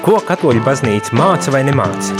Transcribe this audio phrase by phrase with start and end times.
[0.00, 2.14] Ko katoļu baznīca māca vai nemāca?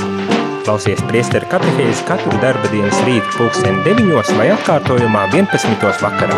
[0.66, 5.87] Klausies priesteru katehēzi katru darba dienas rītu pulksteni 9 vai atkārtojumā 11.
[6.03, 6.37] vakarā.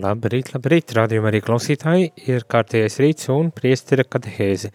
[0.00, 4.70] Labrīt, labrīt, rādījumā arī klausītāji ir kārtējais rīts un priestera katehēzi.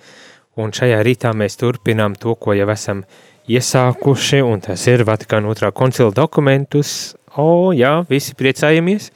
[0.61, 3.01] Un šajā rītā mēs turpinām to, ko jau esam
[3.49, 7.15] iesākuši, un tas ir Vatikāna otrā koncila dokumentus.
[7.33, 9.09] O, jā, visi priecājamies!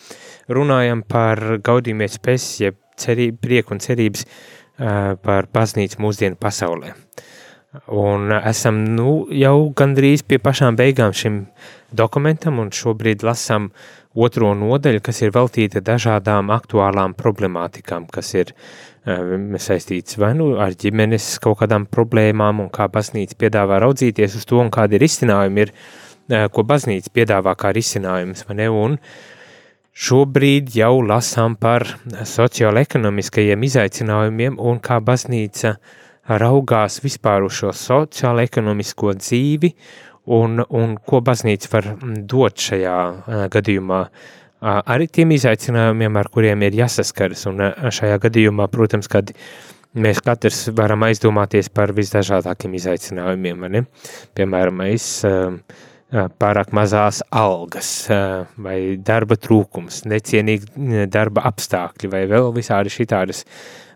[0.49, 4.25] Runājam par gaudījumies pēc, jeb cerību, prieku un cerības
[5.23, 6.93] par baznīcu mūsdienu pasaulē.
[7.93, 11.43] Un esam nu, jau gandrīz pie pašām beigām šim
[11.93, 13.69] dokumentam, un šobrīd lasām
[14.17, 18.55] otro nodaļu, kas ir veltīta dažādām aktuālām problemātikām, kas ir
[19.05, 24.57] saistīts vai nu ar ģimenes kaut kādām problēmām, un kā baznīca piedāvā raudzīties uz to,
[24.63, 25.73] un kādi risinājumi ir,
[26.53, 29.13] ko baznīca piedāvā kā risinājums, vai ne, un uh,
[29.99, 35.73] Šobrīd jau lasām par sociālo-ekonomiskajiem izaicinājumiem un kā baznīca
[36.39, 39.73] raugās vispār uz šo sociālo-ekonomisko dzīvi
[40.37, 41.89] un, un ko baznīca var
[42.31, 42.95] dot šajā
[43.51, 43.99] gadījumā.
[44.61, 47.59] Arī tiem izaicinājumiem, ar kuriem ir jāsaskaras, un
[47.99, 49.35] šajā gadījumā, protams, kad
[49.99, 53.87] mēs katrs varam aizdomāties par visdažādākiem izaicinājumiem?
[54.37, 55.59] Piemēram, es uh,
[56.11, 57.91] pārāk mazās algas
[58.57, 63.43] vai darba trūkums, necienīgi darba apstākļi vai vēl visādi šitādas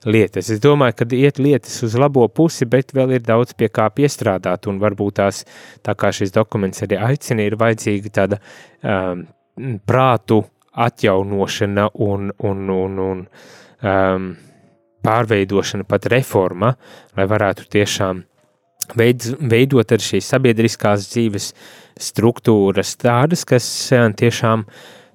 [0.06, 0.52] lietas.
[0.52, 4.68] Es domāju, ka iet lietas uz labo pusi, bet vēl ir daudz pie kā piestrādāt
[4.70, 5.44] un varbūt tās,
[5.82, 8.40] tā kā šis dokuments arī aicina, ir vajadzīga tāda
[8.84, 9.26] um,
[9.88, 13.24] prātu atjaunošana un, un, un, un
[13.82, 14.30] um,
[15.04, 16.74] pārveidošana, pat reforma,
[17.18, 18.24] lai varētu tiešām
[19.00, 21.52] veid, veidot ar šīs sabiedriskās dzīves
[22.00, 24.66] struktūras tādas, kas eh, tiešām,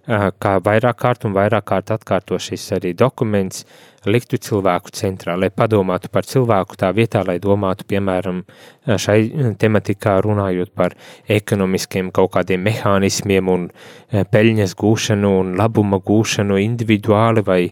[0.07, 3.65] eh, kā vairāk kārt un vairāk kārt atkārto šis arī dokuments,
[4.09, 8.42] liktu cilvēku centrā, lai padomātu par cilvēku tā vietā, lai domātu, piemēram,
[8.86, 9.19] eh, šai
[9.58, 10.95] tematikā runājot par
[11.29, 13.70] ekonomiskiem kaut kādiem mehānismiem un
[14.11, 17.63] peļņas gūšanu un labuma gūšanu individuāli vai,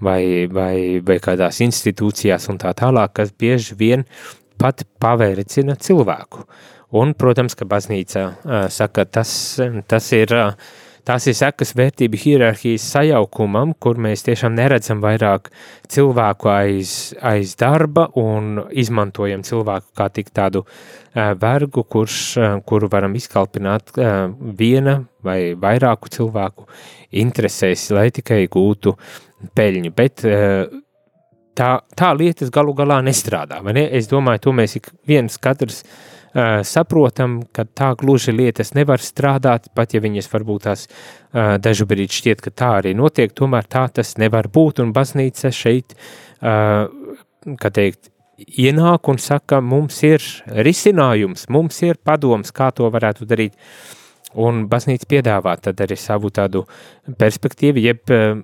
[0.00, 4.06] vai, vai, vai kādās institūcijās un tā tālāk, kas bieži vien
[4.62, 6.46] pat pavēricina cilvēku.
[6.92, 9.30] Un, protams, ka baznīca uh, saka, tas,
[9.88, 10.52] tas ir, uh,
[11.08, 15.48] tās ir sekas vērtību hierarhijas sajaukumam, kur mēs tiešām neredzam vairāk
[15.88, 16.92] cilvēku aiz,
[17.24, 23.96] aiz darba un izmantojam cilvēku kā tik tādu uh, vergu, kurš, uh, kuru varam izkalpināt
[23.96, 24.28] uh,
[24.60, 26.68] viena vai vairāku cilvēku
[27.24, 28.98] interesēs, lai tikai gūtu
[29.56, 29.96] peļņu.
[29.96, 30.68] Bet uh,
[31.56, 33.64] tā, tā lietas galu galā nestrādā.
[33.72, 33.88] Ne?
[33.96, 36.00] Es domāju, to mēs ik viens katrs uh,
[36.64, 42.20] saprotam, ka tā gluži lietas nevar strādāt, pat ja viņas varbūt tās uh, dažu brīdi
[42.20, 45.96] šķiet, ka tā arī notiek, tomēr tā tas nevar būt, un baznīca šeit,
[46.40, 46.88] uh,
[47.60, 53.58] kā teikt, ienāk un saka, mums ir risinājums, mums ir padoms, kā to varētu darīt,
[54.40, 56.62] Un baznīca piedāvā arī savu tādu
[57.20, 58.38] perspektīvu, jeb eh,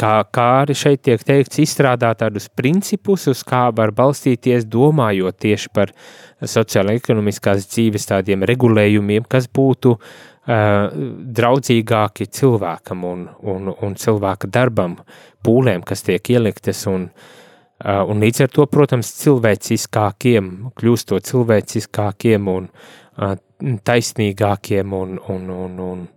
[0.00, 5.70] kā, kā arī šeit tiek teikts, izstrādāt tādus principus, uz kā var balstīties, domājot tieši
[5.72, 5.92] par
[6.40, 10.88] sociāla-ekonomiskās dzīves tādiem regulējumiem, kas būtu uh,
[11.38, 14.96] draudzīgāki cilvēkam un, un, un cilvēka darbam,
[15.44, 20.50] pūlēm, kas tiek ieliktas un, uh, un līdz ar to, protams, cilvēciskākiem,
[20.80, 26.08] kļūstot cilvēciskākiem un uh, taisnīgākiem un, un, un, un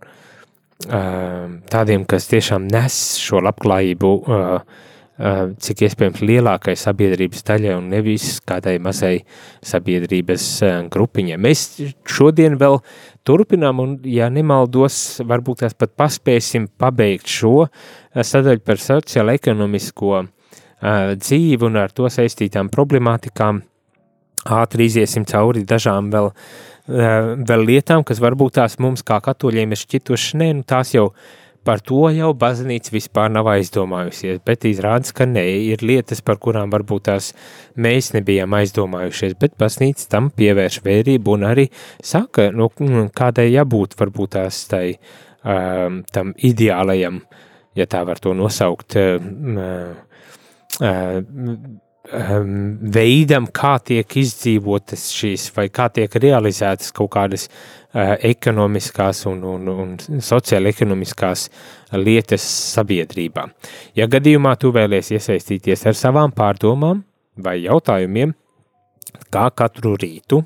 [1.70, 4.10] tādiem, kas tiešām nes šo labklājību,
[5.62, 9.20] cik iespējams lielākai sabiedrības daļai un nevis kādai mazai
[9.62, 10.46] sabiedrības
[10.90, 11.38] grupiņai.
[11.38, 11.66] Mēs
[12.10, 12.80] šodien vēl
[13.26, 17.68] turpinām un, ja nemaldos, varbūt tās pat paspēsim pabeigt šo
[18.18, 20.24] sadaļu par sociālo-ekonomisko
[21.22, 23.62] dzīvi un ar to saistītām problemātikām.
[24.44, 26.32] Ātri iziesim cauri dažām vēl
[26.84, 31.06] Eh, vēl lietām, kas varbūt tās mums kā katoļiem ir šķitušas, nē, nu tās jau
[31.64, 36.68] par to jau baznīca vispār nav aizdomājusies, bet izrādās, ka nē, ir lietas, par kurām
[36.74, 37.30] varbūt tās
[37.80, 41.64] mēs nebijām aizdomājušies, bet baznīca tam pievērš vērību un arī
[42.04, 42.68] saka, nu,
[43.16, 44.98] kādai jābūt varbūt tās tai,
[45.40, 47.22] um, tam ideālajam,
[47.80, 49.56] ja tā var to nosaukt, um,
[50.84, 51.56] uh,
[52.12, 59.42] um, veidam, kā tiek izdzīvotas šīs, vai kā tiek realizētas kaut kādas uh, ekonomiskās un,
[59.54, 61.48] un, un sociāla-ekonomiskās
[61.96, 63.48] lietas sabiedrībā.
[63.98, 67.04] Ja gadījumā tu vēlies iesaistīties ar savām pārdomām
[67.44, 68.34] vai jautājumiem,
[69.34, 70.42] kā katru rītu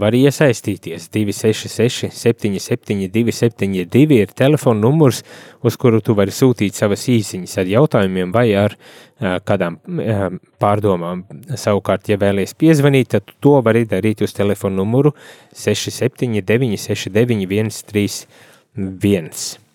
[0.00, 1.08] var iesaistīties.
[1.12, 5.22] 266, 772, 72 ir telefona numurs,
[5.66, 10.26] uz kuru tu vari sūtīt savas īsiņas ar jautājumiem vai ar uh, kādām uh,
[10.62, 11.26] pārdomām.
[11.58, 15.14] Savukārt, ja vēlies piezvanīt, tad to vari darīt uz telefona numuru
[15.52, 19.65] 679, 69, 131.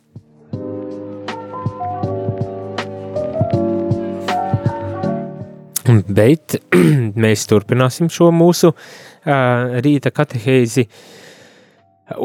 [5.92, 6.56] Bet
[7.24, 10.88] mēs turpināsim šo mūsu uh, rīta katehēzi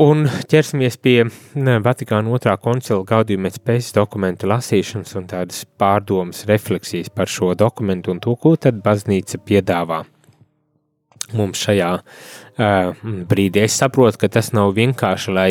[0.02, 1.20] un ķersimies pie
[1.84, 8.20] Vatikāna otrā koncila gaudījuma pēc dokumenta lasīšanas un tādas pārdomas, refleksijas par šo dokumentu un
[8.22, 10.02] to, ko tad baznīca piedāvā
[11.34, 13.64] mums šajā uh, brīdī.
[13.66, 15.50] Es saprotu, ka tas nav vienkārši, lai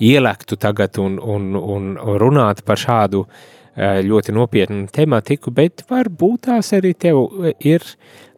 [0.00, 1.90] ielektu tagad un, un, un
[2.22, 3.42] runātu par šādu uh,
[3.76, 7.24] ļoti nopietnu tematiku, bet varbūt tās arī tev
[7.60, 7.84] ir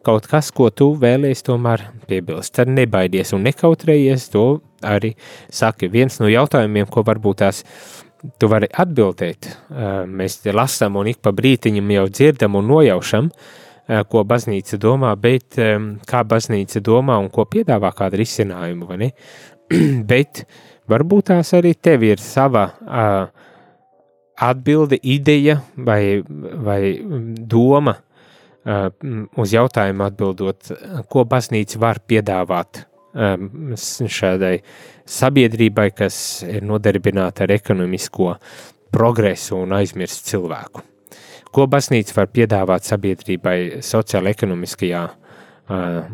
[0.05, 2.53] kaut kas, ko tu vēlēsi tomēr piebilst.
[2.55, 4.45] Tad nebaidies un nekautrējies, to
[4.85, 5.15] arī
[5.49, 5.89] saki.
[5.91, 7.63] Viens no jautājumiem, ko varbūt tās
[8.39, 9.49] tu vari atbildēt,
[10.07, 13.29] mēs te lasām un ik pa brītiņam jau dzirdam un nojaušam,
[14.09, 15.59] ko baznīca domā, bet
[16.09, 19.11] kā baznīca domā un ko piedāvā kādu risinājumu, vai ne?
[20.11, 20.45] bet
[20.89, 23.45] varbūt tās arī tev ir sava uh,
[24.35, 26.81] atbilde, ideja vai, vai
[27.39, 27.95] doma
[29.37, 30.71] uz jautājumu atbildot,
[31.11, 32.85] ko baznīca var piedāvāt
[33.15, 34.57] šādai
[35.07, 36.17] sabiedrībai, kas
[36.47, 38.33] ir nodarbināta ar ekonomisko
[38.91, 40.83] progresu un aizmirst cilvēku.
[41.55, 46.09] Ko baznīca var piedāvāt sabiedrībai sociāla-ekonomiskajā uh,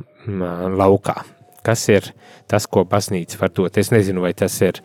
[0.78, 1.16] laukā?
[1.66, 2.12] Kas ir
[2.50, 3.80] tas, ko baznīca var dot?
[3.82, 4.82] Es nezinu, vai tas ir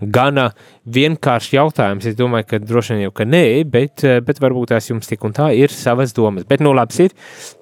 [0.00, 0.50] gana
[0.88, 2.06] vienkāršs jautājums.
[2.08, 5.24] Es domāju, ka droši vien jau ka nē, bet, eh, bet varbūt tās jums tik
[5.24, 6.46] un tā ir savas domas.
[6.48, 7.10] Bet, nu, labi, ir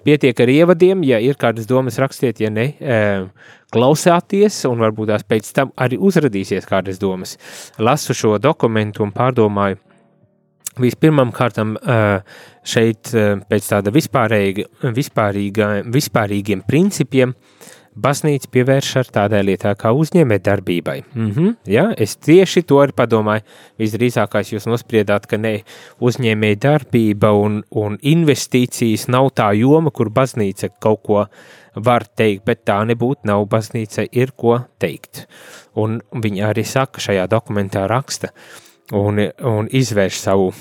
[0.05, 1.05] pietiek ar ievadiem.
[1.05, 3.27] Ja ir kādas domas, rakstiet, ja ne, eh,
[3.73, 7.37] klausāties, un varbūt tās pēc tam arī uzradīsies kādas domas.
[7.79, 9.79] Lasu šo dokumentu un pārdomāju.
[10.79, 12.21] Vispirmām kārtām eh,
[12.63, 13.11] šeit
[13.51, 14.65] pēc tāda vispārīga,
[14.95, 17.35] vispārīga, vispārīgiem principiem
[18.03, 20.97] baznīca pievērš ar tādai lietai kā uzņēmē darbībai.
[21.15, 23.43] Mm -hmm, ja, es tieši to arī padomāju.
[23.79, 25.63] Visdrīzākais jūs nospriedāt, ka ne
[26.01, 31.27] uzņēmē darbība un, un investīcijas nav tā joma, kur baznīca kaut ko
[31.75, 35.27] var teikt, bet tā nebūtu nav baznīca ir ko teikt.
[35.75, 38.29] Un viņa arī saka šajā dokumentā raksta
[38.93, 40.53] un, un izvērš savu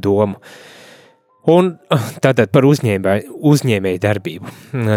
[0.00, 0.36] domu.
[0.36, 0.71] Uh,
[1.50, 1.72] Un
[2.24, 4.52] tātad par uzņēmēju, darbību.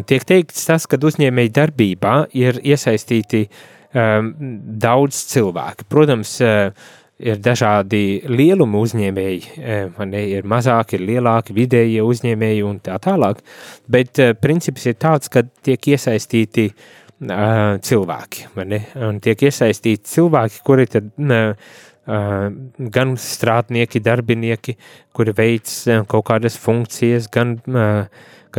[0.09, 4.29] Tiek teikts tas, ka uzņēmēju darbībā ir iesaistīti um,
[4.81, 5.87] daudz cilvēku.
[5.89, 12.77] Protams, uh, ir dažādi lielumi uzņēmēji, uh, ne, ir mazāki, ir lielāki, vidējie uzņēmēji un
[12.85, 13.41] tā tālāk,
[13.89, 20.61] bet uh, princips ir tāds, ka tiek iesaistīti uh, cilvēki, ne, un tiek iesaistīti cilvēki,
[20.67, 21.75] kuri tad uh,
[22.05, 24.77] gan strādnieki, darbinieki,
[25.15, 25.71] kuri veic
[26.11, 27.57] kaut kādas funkcijas, gan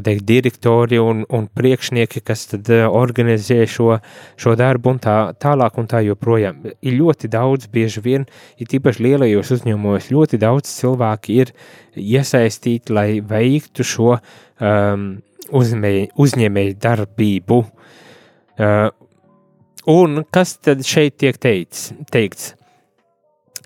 [0.04, 2.46] teikt, direktori un, un priekšnieki, kas
[2.88, 3.98] organizē šo,
[4.36, 6.64] šo darbu un tā tālāk un tā joprojām.
[6.82, 8.26] Ir ļoti daudz, bieži vien,
[8.58, 11.54] ir tīpaši lielajos uzņēmumos, ļoti daudz cilvēki ir
[11.96, 15.08] iesaistīti, lai veiktu šo um,
[15.54, 17.62] uzņēmēju, uzņēmēju darbību.
[18.56, 18.88] Uh,
[19.92, 21.92] un kas tad šeit tiek teikts?
[22.12, 22.55] teikts?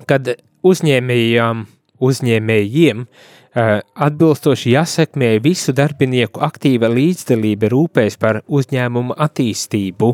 [0.09, 0.33] Kad
[0.67, 1.67] uzņēmējām,
[2.01, 3.07] uzņēmējiem
[4.07, 10.13] atbilstoši jāsekmē visu darbinieku aktīva līdzdalība rūpēs par uzņēmumu attīstību.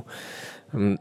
[0.72, 0.96] Mm,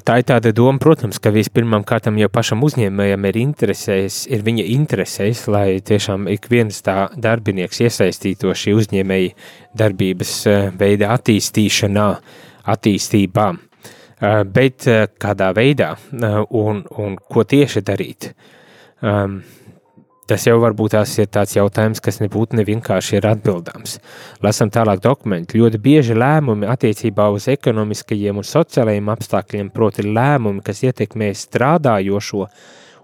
[0.00, 4.64] Tā ir tāda doma, protams, ka vispirmām kārtām jau pašam uzņēmējam ir interesēs, ir viņa
[4.76, 9.34] interesēs, lai tiešām ik viens tā darbinieks iesaistīto šī uzņēmēja
[9.76, 10.34] darbības
[10.80, 12.06] veida attīstīšanā,
[12.72, 13.50] attīstībā.
[14.20, 18.26] Eh, bet eh, kādā veidā eh, un, un ko tieši darīt.
[19.00, 19.38] Um,
[20.28, 23.96] tas jau varbūt tās ir tāds jautājums, kas nebūtu nevienkārši ir atbildāms.
[24.44, 25.56] Lasam tālāk dokumentu.
[25.62, 32.44] Ļoti bieži lēmumi attiecībā uz ekonomiskajiem un sociālajiem apstākļiem, proti lēmumi, kas ietekmē strādājošo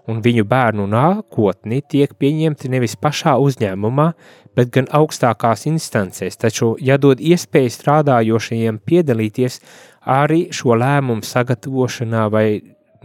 [0.07, 4.07] un viņu bērnu nākotni, tiek pieņemti nevis pašā uzņēmumā,
[4.57, 9.59] bet gan augstākās instancēs, taču jādod iespēju strādājošajiem piedalīties
[10.07, 12.47] arī šo lēmumu sagatavošanā vai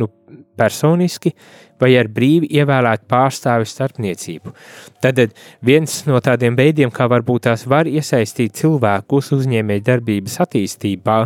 [0.00, 0.08] nu,
[0.56, 1.34] personiski,
[1.82, 4.54] vai ar brīvi ievēlēt pārstāvi starpniecību.
[5.02, 5.20] Tad
[5.66, 11.18] viens no tādiem veidiem, kā varbūt tās var iesaistīt cilvēkus uzņēmēju darbības attīstībā,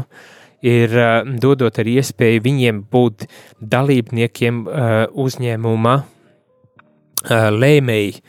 [0.64, 3.26] ir uh, dodot arī iespēju viņiem būt
[3.60, 8.20] dalībniekiem uh, uzņēmuma uh, lēmēji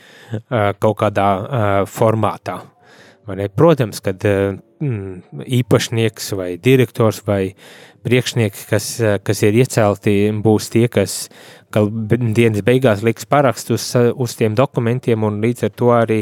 [0.78, 1.26] kaut kādā
[1.88, 2.58] formātā.
[3.56, 7.54] Protams, kad mm, īpašnieks vai direktors vai
[8.04, 8.88] priekšnieki, kas,
[9.24, 11.16] kas ir iecelti, būs tie, kas
[11.72, 16.20] dienas beigās liks parakstus uz tiem dokumentiem, un līdz ar to arī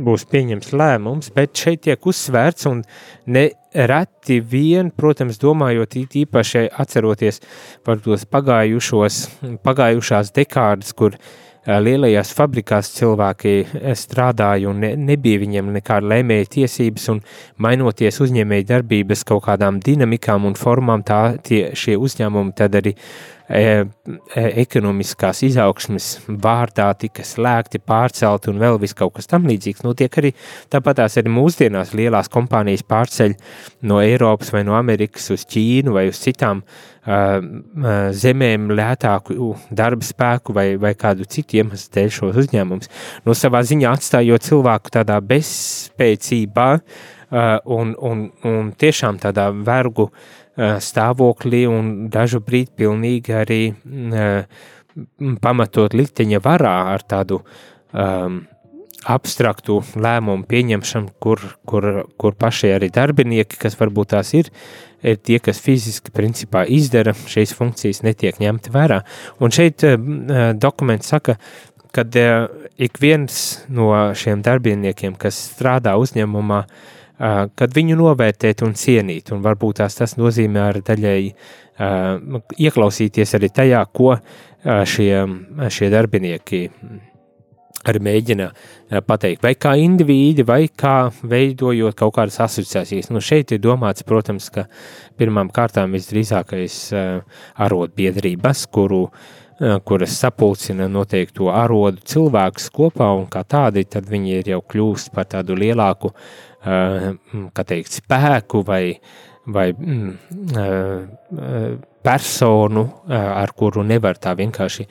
[0.00, 2.82] būs pieņems lēmums, bet šeit tiek uzsvērts un
[3.26, 7.40] ne reti vien, protams, domājot īpaši atceroties
[7.86, 9.24] par tos pagājušos,
[9.66, 11.18] pagājušās dekādas, kur
[11.64, 13.54] lielajās fabrikās cilvēki
[13.96, 17.22] strādāja un ne, nebija viņiem nekāda lēmēja tiesības un
[17.64, 23.33] mainoties uzņēmēja darbības kaut kādām dinamikām un formām, tā tie, šie uzņēmumi tad arī uh,
[23.44, 29.82] ekonomiskās izaugsmes vārdā tika slēgti, pārcelti un vēl viss kaut kas tam līdzīgs.
[29.84, 30.30] Notiek arī
[30.72, 33.34] tāpat tās arī mūsdienās lielās kompānijas pārceļ
[33.84, 37.42] no Eiropas vai no Amerikas uz Ķīnu vai uz citām uh,
[38.16, 42.88] zemēm lētāku darba spēku vai, vai kādu citu iemeslu dēļ šos uzņēmumus.
[43.28, 50.32] No savā ziņā atstājot cilvēku tādā bezspēcībā uh, un, un, un tiešām tādā vergu uh,
[50.56, 54.44] stāvoklī un dažu brīdi pilnīgi arī eh,
[55.42, 57.40] pamatot likteņa varā ar tādu
[57.90, 58.44] um,
[59.10, 64.52] abstraktu lēmumu pieņemšanu, kur, kur, kur paši arī darbinieki, kas varbūt tās ir,
[65.02, 69.02] ir tie, kas fiziski principā izdara šīs funkcijas, netiek ņemti vērā.
[69.42, 69.98] Un šeit uh,
[70.54, 71.36] dokuments saka,
[71.94, 72.46] ka uh,
[72.78, 79.42] ik viens no šiem darbiniekiem, kas strādā uzņēmumā, uh, kad viņu novērtēt un cienīt, un
[79.44, 81.34] varbūt tās tas nozīmē ar daļēji
[82.66, 84.16] ieklausīties arī tajā, ko
[84.64, 85.10] šie,
[85.70, 86.62] šie darbinieki
[87.84, 88.48] arī mēģina
[89.04, 93.10] pateikt, vai kā indivīdi, vai kā veidojot kaut kādas asociācijas.
[93.12, 94.64] Nu, šeit ir domāts, protams, ka
[95.20, 96.78] pirmām kārtām visdrīzākais
[97.60, 99.06] arotbiedrības, kuru
[99.86, 105.28] kuras sapulcina noteikto arodu cilvēkus kopā, un kā tādi, tad viņi ir jau kļūst par
[105.30, 108.96] tādu lielāku uh, teikt, spēku vai,
[109.46, 110.10] vai mm,
[112.04, 114.86] personu, ar kuru nevar tā vienkārši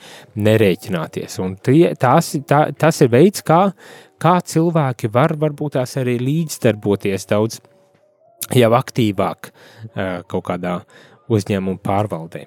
[0.46, 1.38] nerēķināties.
[1.44, 3.62] Un tie, tās, tā, tas ir veids, kā,
[4.22, 7.60] kā cilvēki var varbūt tās arī līdzdarboties daudz
[8.54, 9.50] jau aktīvāk
[10.28, 10.78] kaut kādā
[11.32, 12.44] uzņēmuma pārvaldē.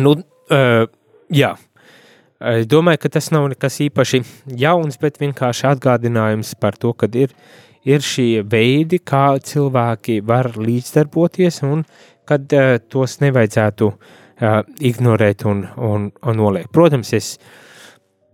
[0.00, 0.16] Nu,
[1.30, 1.54] jā,
[2.44, 4.18] Es domāju, ka tas nav nekas īpaši
[4.60, 7.30] jauns, bet vienkārši atgādinājums par to, ka ir
[7.84, 11.84] ir šie veidi, kā cilvēki var līdzdarboties un
[12.28, 16.72] kad uh, tos nevajadzētu uh, ignorēt un, un, un noliekt.
[16.74, 17.34] Protams, es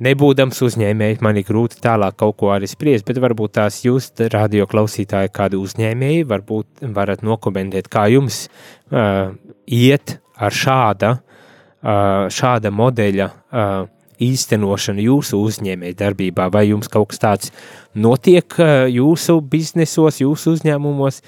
[0.01, 4.69] nebūdams uzņēmējs, man ir grūti tālāk kaut ko arī spriest, bet varbūt tās jūs, radio
[4.71, 9.35] klausītāji, kādu uzņēmēju, varbūt varat nokomentēt, kā jums uh,
[9.67, 13.89] iet ar šāda, uh, šāda modeļa uh,
[14.21, 17.53] īstenošanu jūsu uzņēmēju darbībā, vai jums kaut kas tāds
[17.95, 21.21] notiek eh, jūsu biznesos, jūsu uzņēmumos,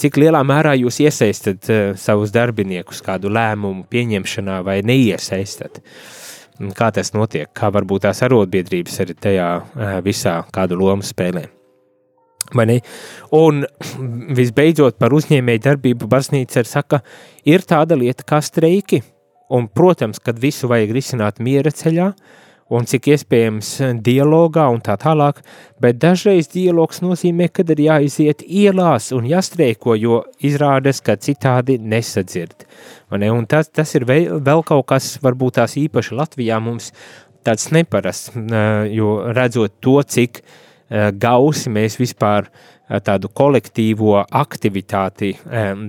[0.00, 5.82] cik lielā mērā jūs iesaistat eh, savus darbiniekus kādu lēmumu pieņemšanā vai neiesaistat.
[6.74, 11.46] Kā tas notiek, kā varbūt tās arotbiedrības arī tajā eh, visā kādu lomu spēlē.
[13.36, 13.60] Un
[14.32, 17.02] visbeidzot par uzņēmēju darbību baznīca ir saka,
[17.44, 19.02] ir tāda lieta kā streiki,
[19.48, 22.10] Un, protams, kad visu vajag risināt miera ceļā,
[22.74, 23.70] un cik iespējams
[24.04, 25.40] dialogā un tā tālāk,
[25.80, 32.66] bet dažreiz dialogs nozīmē, kad ir jāiziet ielās un jāstreiko, jo izrādas, ka citādi nesadzird.
[33.16, 33.32] Ne?
[33.32, 36.92] Un tas, tas ir vēl, vēl kaut kas, varbūt tās īpaši Latvijā mums
[37.46, 38.34] tāds neparasts,
[38.92, 40.42] jo redzot to, cik
[41.20, 42.50] gausi mēs vispār
[43.04, 45.34] tādu kolektīvo aktivitāti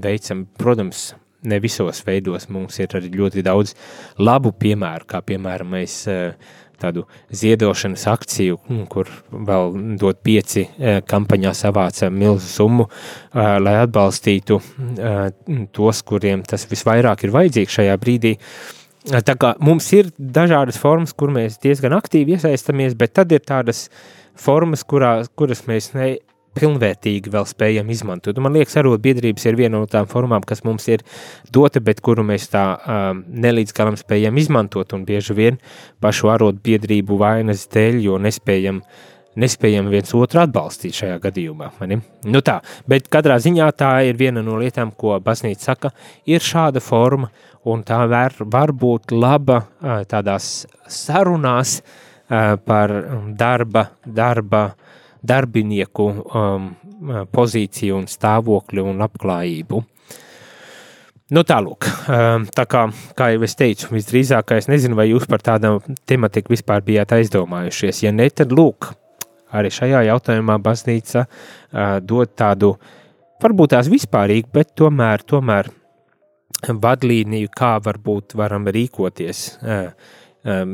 [0.04, 1.10] veicam, protams,
[1.44, 3.76] ne visos veidos mums ir arī ļoti daudz
[4.20, 6.34] labu piemēru, kā piemēram mēs eh,
[6.82, 7.06] tādu
[7.36, 14.60] ziedošanas akciju, mm, kur vēl dot pieci eh, kampaņā savāca milzu summu, eh, lai atbalstītu
[15.76, 18.36] tos, kuriem tas visvairāk ir vajadzīgs šajā brīdī.
[19.10, 23.88] Tā kā mums ir dažādas formas, kur mēs diezgan aktīvi iesaistamies, bet tad ir tādas
[24.40, 26.18] formas, kurā, kuras mēs ne,
[26.58, 28.38] pilnvērtīgi vēl spējam izmantot.
[28.38, 31.04] Un man liekas, arotbiedrības ir viena no tām formām, kas mums ir
[31.54, 35.62] dota, bet kuru mēs tā um, nelīdz galam spējam izmantot, un bieži vien
[36.04, 38.82] pašu arotbiedrību vainas dēļ, jo nespējam,
[39.40, 41.72] nespējam viens otru atbalstīt šajā gadījumā.
[41.80, 42.02] Mani?
[42.28, 45.94] Nu tā, bet katrā ziņā tā ir viena no lietām, ko baznīca saka,
[46.28, 47.32] ir šāda forma,
[47.70, 52.96] un tā var, var būt laba uh, tādās sarunās uh, par
[53.38, 54.89] darba, darba, uh,
[55.26, 56.68] darbinieku um,
[57.34, 59.82] pozīciju un stāvokli un labklājību.
[61.36, 65.44] Nu, tālūk, um, tā kā, kā jau es teicu, visdrīzāk, es nezinu, vai jūs par
[65.46, 65.78] tādu
[66.10, 68.04] tematiku vispār bijāt aizdomājušies.
[68.08, 68.90] Ja ne, tad lūk,
[69.54, 72.74] arī šajā jautājumā baznīca uh, dod tādu
[73.44, 75.70] varbūt tās vispārīgi, bet tomēr, tomēr
[76.68, 79.44] vadlīniju, kā varbūt varam rīkoties,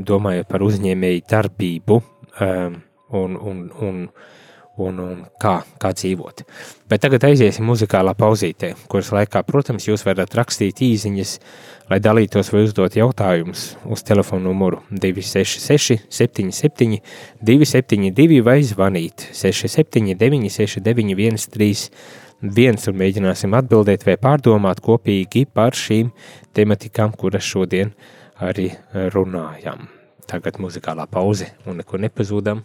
[0.06, 2.00] domājot par uzņēmēju darbību
[2.40, 4.02] un, un, un, un,
[4.82, 6.44] un kā, kā dzīvot.
[6.90, 11.38] Bet tagad aiziesim muzikālā pauzītē, kuras laikā, protams, jūs varat rakstīt īziņas,
[11.90, 17.00] lai dalītos vai uzdot jautājumus uz telefonu numuru 266 77
[17.46, 26.12] 272 vai zvanīt 679 69 131 viens un mēģināsim atbildēt vai pārdomāt kopīgi par šīm
[26.56, 27.94] tematikām, kuras šodien
[28.42, 28.72] arī
[29.14, 29.88] runājam.
[30.26, 32.64] Tagad muzikālā pauze un neko nepazūdam.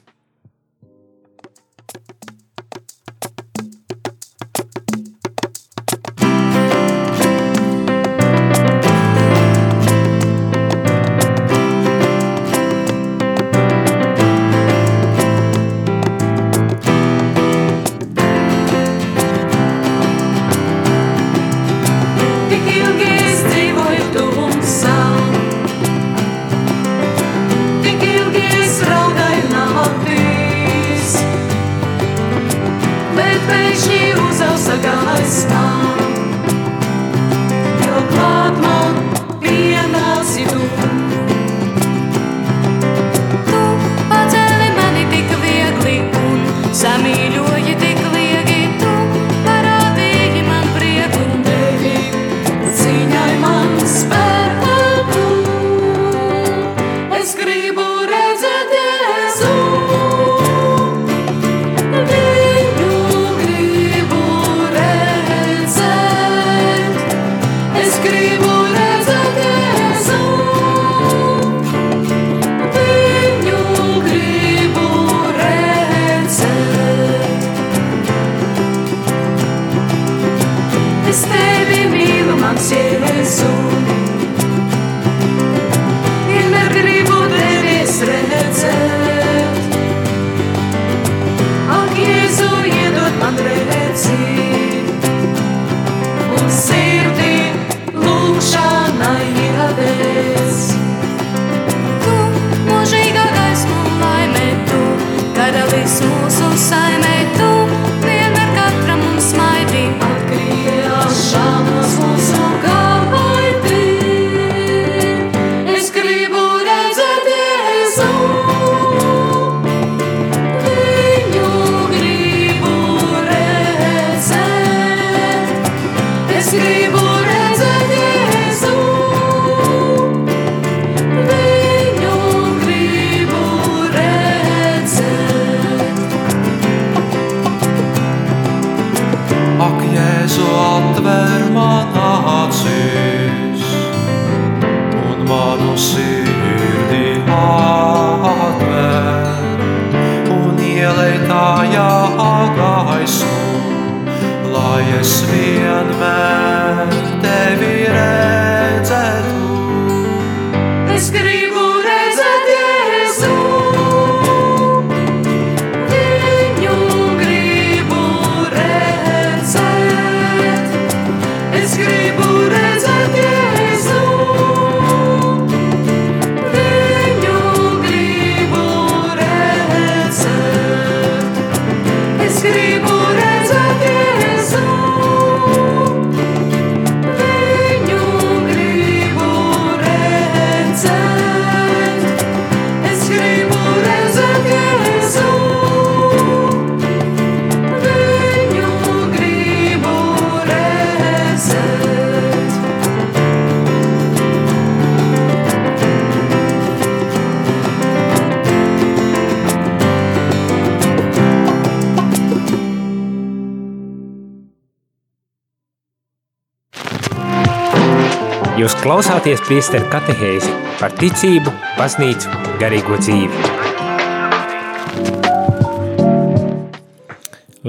[218.90, 220.50] Klausāties priesteru katehēzi
[220.80, 223.42] par ticību, baznīcu, garīgo dzīvi.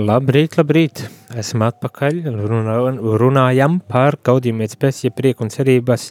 [0.01, 1.03] Labrīt, labrīt!
[1.37, 2.17] Esam atpakaļ,
[2.49, 2.77] runā,
[3.21, 6.07] runājam par gaudījumēc pēc, ja prieku un cerības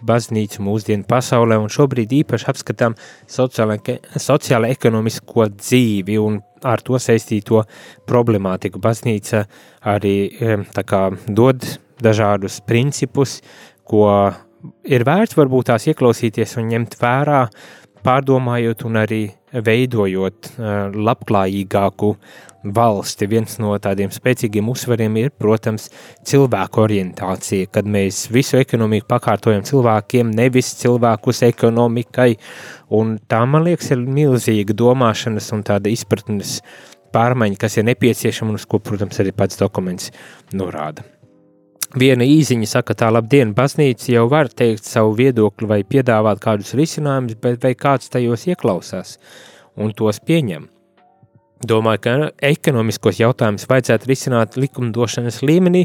[0.00, 2.96] baznīcu mūsdienu pasaulē, un šobrīd īpaši apskatām
[3.28, 7.66] sociāla ekonomisko dzīvi un ar to saistīto
[8.08, 8.80] problemātiku.
[8.80, 9.44] Baznīca
[9.92, 10.16] arī
[10.72, 11.68] tā kā dod
[12.00, 13.42] dažādus principus,
[13.84, 14.08] ko
[14.84, 17.44] ir vērts varbūt tās ieklausīties un ņemt vērā
[18.04, 19.22] pārdomājot un arī
[19.54, 20.50] veidojot
[20.94, 22.10] labklājīgāku
[22.74, 25.90] valsti, viens no tādiem spēcīgiem uzsvariem ir, protams,
[26.26, 32.32] cilvēku orientācija, kad mēs visu ekonomiku pakārtojam cilvēkiem, nevis cilvēkus ekonomikai,
[32.96, 36.60] un tā, man liekas, ir milzīga domāšanas un tāda izpratnes
[37.14, 40.10] pārmaiņa, kas ir nepieciešama un uz ko, protams, arī pats dokuments
[40.56, 41.04] norāda.
[41.94, 47.36] Viena īziņa saka, tā labdien, baznīca jau var teikt savu viedokli vai piedāvāt kādus risinājumus,
[47.38, 49.12] bet vai kāds tajos ieklausās
[49.78, 50.64] un tos pieņem?
[51.64, 55.84] Domāju, ka ekonomiskos jautājumus vajadzētu risināt likumdošanas līmenī,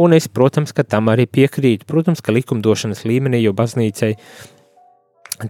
[0.00, 1.84] un es, protams, ka tam arī piekrītu.
[1.86, 4.14] Protams, ka likumdošanas līmenī, jo baznīcai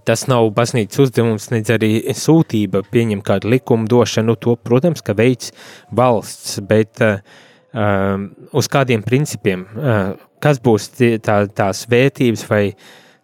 [0.07, 5.55] tas nav baznīcas uzdevums, nedz arī sūtība pieņemt kādu likumdošanu, to, protams, ka veids
[5.95, 7.23] valsts, bet uh,
[7.73, 12.65] uz kādiem principiem, uh, kas būs tie, tā, tās vērtības vai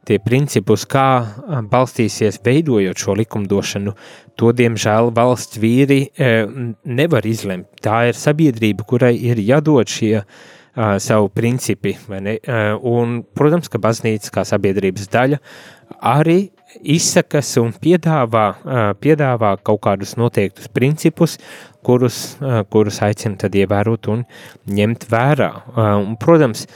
[0.07, 1.09] tie principi, uz kā
[1.67, 3.95] balstīsies veidojot šo likumdošanu,
[4.39, 6.13] to, diemžēl, valsts vīri
[6.87, 7.67] nevar izlemt.
[7.83, 10.29] Tā ir sabiedrība, kurai ir jādod šie uh,
[11.03, 15.41] savu principi, un, protams, ka baznīca kā sabiedrības daļa
[16.07, 16.51] arī
[16.83, 21.39] izsakas un piedāvā, uh, piedāvā kaut kādus noteiktus principus,
[21.87, 22.20] kurus,
[22.72, 24.25] kurus aicina tad ievērot un
[24.66, 25.51] ņemt vērā.
[25.77, 26.66] Un, protams,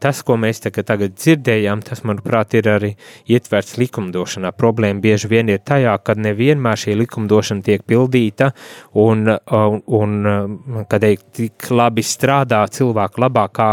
[0.00, 2.92] tas, ko mēs tagad dzirdējām, tas, manuprāt, ir arī
[3.28, 4.54] ietverts likumdošanā.
[4.56, 8.52] Problēma bieži vien ir tajā, ka nevienmēr šī likumdošana tiek pildīta
[8.96, 11.04] un, un, un kad
[11.36, 13.70] tik labi strādā cilvēku labākā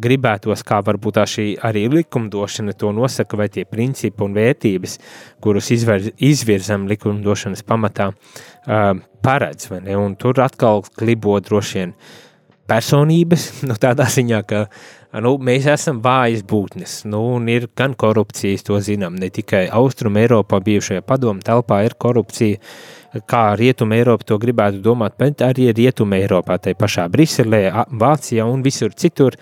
[0.00, 4.96] gribētos, kā varbūt tā šī arī likumdošana to nosaka, vai tie principi un vērtības,
[5.44, 8.10] kurus izver, izvirzam likumdošanas pamatā,
[9.24, 9.96] paredz, ne?
[9.98, 11.94] Un tur atkal klibo droši vien
[12.70, 14.64] personības, nu tādā ziņā, ka
[15.24, 20.62] nu, mēs esam vājas būtnes, nu, ir gan korupcijas, to zinām, ne tikai Austrum Eiropā
[20.64, 22.60] bijušajā padomu telpā ir korupcija,
[23.26, 28.62] kā Rietuma Eiropa to gribētu domāt, bet arī Rietuma Eiropā, tai pašā Briselē, Vācijā un
[28.62, 29.34] visur citur,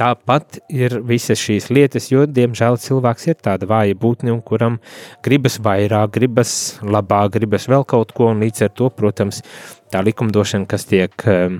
[0.00, 4.78] Tāpat ir visas šīs lietas, jo, diemžēl, cilvēks ir tāda vāja būtne, kuram
[5.20, 9.42] gribas vairāk, gribas labāk, gribas vēl kaut ko, un līdz ar to, protams,
[9.92, 11.58] tā likumdošana, kas tiek um,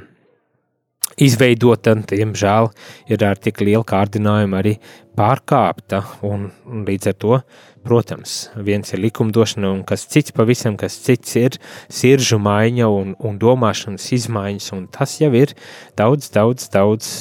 [1.21, 2.71] izveidota, diemžēl,
[3.13, 4.75] ir ar tik lielu kārdinājumu arī
[5.21, 7.43] pārkāpta, un, un līdz ar to,
[7.85, 11.61] protams, viens ir likumdošana, un kas cits pavisam, kas cits ir
[11.93, 15.53] siržu maiņa un, un domāšanas izmaiņas, un tas jau ir
[16.01, 17.13] daudz, daudz, daudz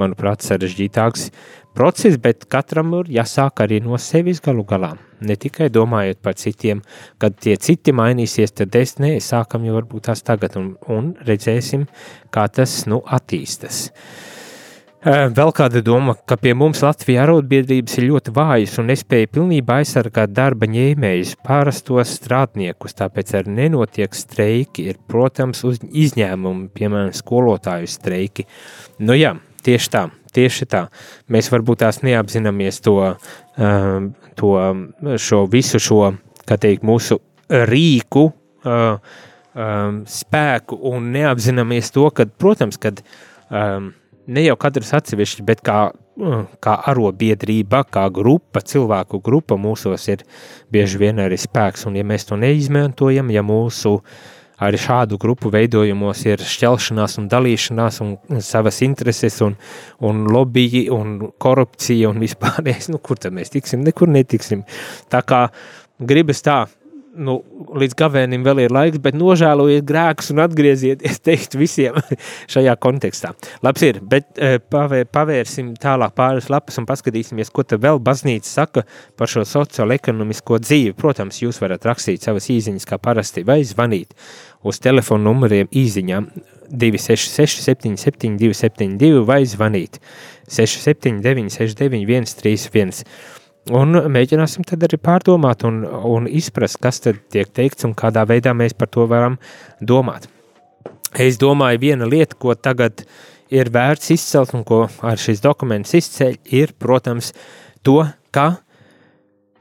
[0.00, 1.30] manuprāt, sarežģītāks
[1.76, 4.94] process, bet katram ir jāsāk arī no sevis galu galā.
[5.20, 6.82] Ne tikai domājot par citiem,
[7.20, 11.86] kad tie citi mainīsies, tad es ne, sākam jau varbūt tās tagad un, un redzēsim,
[12.32, 13.86] kā tas, nu, attīstas.
[15.06, 20.32] Vēl kāda doma, ka pie mums Latvijā arotbiedrības ir ļoti vājas un nespēja pilnībā aizsargāt
[20.34, 28.48] darba ņēmējus, pārastos strādniekus, tāpēc arī nenotiek streiki, ir, protams, izņēmumi, piemēram, skolotāju streiki.
[29.06, 30.04] Nu jā, Tieši tā,
[30.36, 30.84] tieši tā.
[31.32, 32.96] Mēs varbūt tās neapzināmies to,
[33.58, 34.52] um, to
[35.18, 36.12] šo visu šo,
[36.46, 37.18] kā teikt, mūsu
[37.50, 38.98] rīku uh,
[39.56, 43.02] um, spēku un neapzināmies to, ka, protams, kad
[43.50, 43.90] um,
[44.30, 50.22] ne jau katrs atsevišķi, bet kā, uh, kā arobiedrība, kā grupa, cilvēku grupa mūsos ir
[50.70, 54.24] bieži vien arī spēks, un ja mēs to neizmantojam, ja mūsu uh,
[54.62, 58.14] arī šādu grupu veidojumos ir šķelšanās un dalīšanās un
[58.44, 59.56] savas intereses un,
[60.06, 64.64] un lobby un korupcija un vispārējais, nu kur tad mēs tiksim, nekur netiksim.
[65.12, 65.46] Tā kā
[65.98, 66.64] gribas tā,
[67.16, 67.36] nu,
[67.76, 71.98] līdz gavēnim vēl ir laiks, bet nožēlojiet grēkus un atgriezieties teikt visiem
[72.52, 73.32] šajā kontekstā.
[73.66, 78.50] Labs ir, bet eh, pavēr, pavērsim tālāk pāris lapas un paskatīsimies, ko te vēl baznīca
[78.50, 80.96] saka par šo sociālo-ekonomisko dzīvi.
[80.98, 84.14] Protams, jūs varat rakstīt savas īziņas kā parasti vai zvanīt
[84.66, 86.28] uz telefonu numuriem īziņām
[86.70, 90.00] 266 77 272 vai zvanīt
[90.50, 93.04] 679 69 131.
[93.74, 98.52] Un mēģināsim tad arī pārdomāt un, un izprast, kas tad tiek teikts un kādā veidā
[98.54, 99.40] mēs par to varam
[99.80, 100.28] domāt.
[101.18, 103.02] Es domāju, viena lieta, ko tagad
[103.50, 107.32] ir vērts izcelt un ko ar šis dokuments izceļ, ir, protams,
[107.82, 108.52] to, ka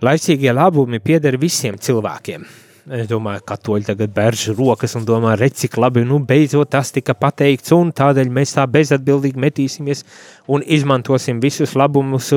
[0.05, 2.45] laicīgie labumi pieder visiem cilvēkiem.
[2.85, 6.91] Es domāju, ka katoļi tagad bērž rokas un domā, redz, cik labi, nu, beidzot tas
[6.93, 10.03] tika pateikts, un tādēļ mēs tā bezatbildīgi metīsimies
[10.53, 12.29] un izmantosim visus labumus,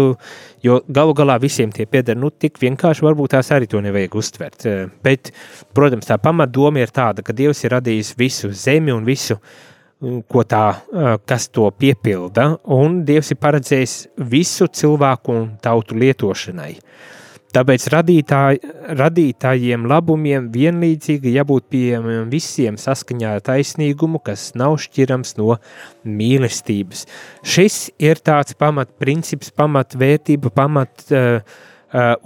[0.64, 4.64] jo galu galā visiem tie pieder, nu, tik vienkārši varbūt tās arī to nevajag uztvert.
[5.04, 5.34] Bet,
[5.76, 9.36] protams, tā pamatdoma ir tāda, ka Dievs ir radījis visu zemi un visu,
[10.32, 10.64] ko tā,
[11.28, 14.00] kas to piepilda, un Dievs ir paredzējis
[14.32, 16.72] visu cilvēku un tautu lietošanai.
[17.56, 18.58] Tāpēc radītāj,
[18.98, 25.56] radītājiem labumiem vienlīdzīgi jābūt pieejamiem visiem saskaņā ar taisnīgumu, kas nav šķirams no
[26.04, 27.06] mīlestības.
[27.48, 31.58] Šis ir tāds pamatprincips, pamatvērtība, pamat uh,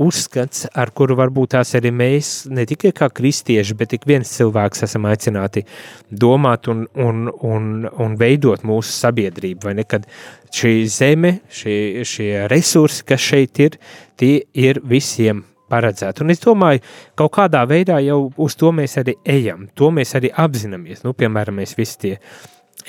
[0.03, 4.83] uzskats, ar kuru varbūt tās arī mēs, ne tikai kā kristieši, bet ik viens cilvēks
[4.88, 5.64] esam aicināti
[6.11, 10.09] domāt un, un, un, un veidot mūsu sabiedrību, vai nekad
[10.53, 13.79] šī zeme, šie, šie resursi, kas šeit ir,
[14.18, 16.25] tie ir visiem paredzēti.
[16.25, 16.83] Un es domāju,
[17.18, 21.05] kaut kādā veidā jau uz to mēs arī ejam, to mēs arī apzināmies.
[21.07, 22.18] Nu, piemēram, mēs visi tie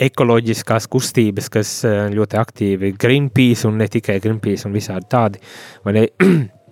[0.02, 5.42] ekoloģiskās kustības, kas ļoti aktīvi Greenpeace un ne tikai Greenpeace un visādi tādi,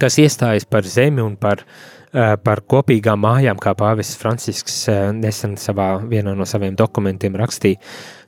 [0.00, 5.56] kas iestājas par zemi un par, uh, par kopīgām mājām, kā pāvests Francisks uh, nesen
[5.60, 7.80] savā vienā no saviem dokumentiem rakstīja.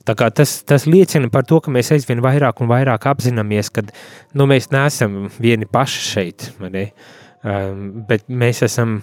[0.05, 3.87] Tas, tas liecina par to, ka mēs aizvien vairāk un vairāk apzināmies, ka
[4.37, 6.91] nu, mēs neesam vieni paši šeit, ne?
[7.41, 8.99] um, bet mēs esam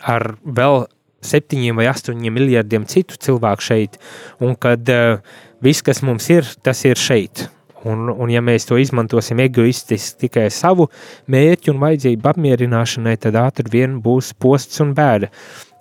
[0.00, 0.86] ar vēl
[1.20, 4.00] septiņiem vai astoņiem miljardiem citu cilvēku šeit,
[4.40, 5.20] un kad uh,
[5.60, 7.50] viss, kas mums ir, tas ir šeit.
[7.88, 10.90] Un, un ja mēs to izmantosim egoistiski tikai savu
[11.32, 15.30] mērķu un vajadzību apmierināšanai, tad ātri vien būs posts un bēda.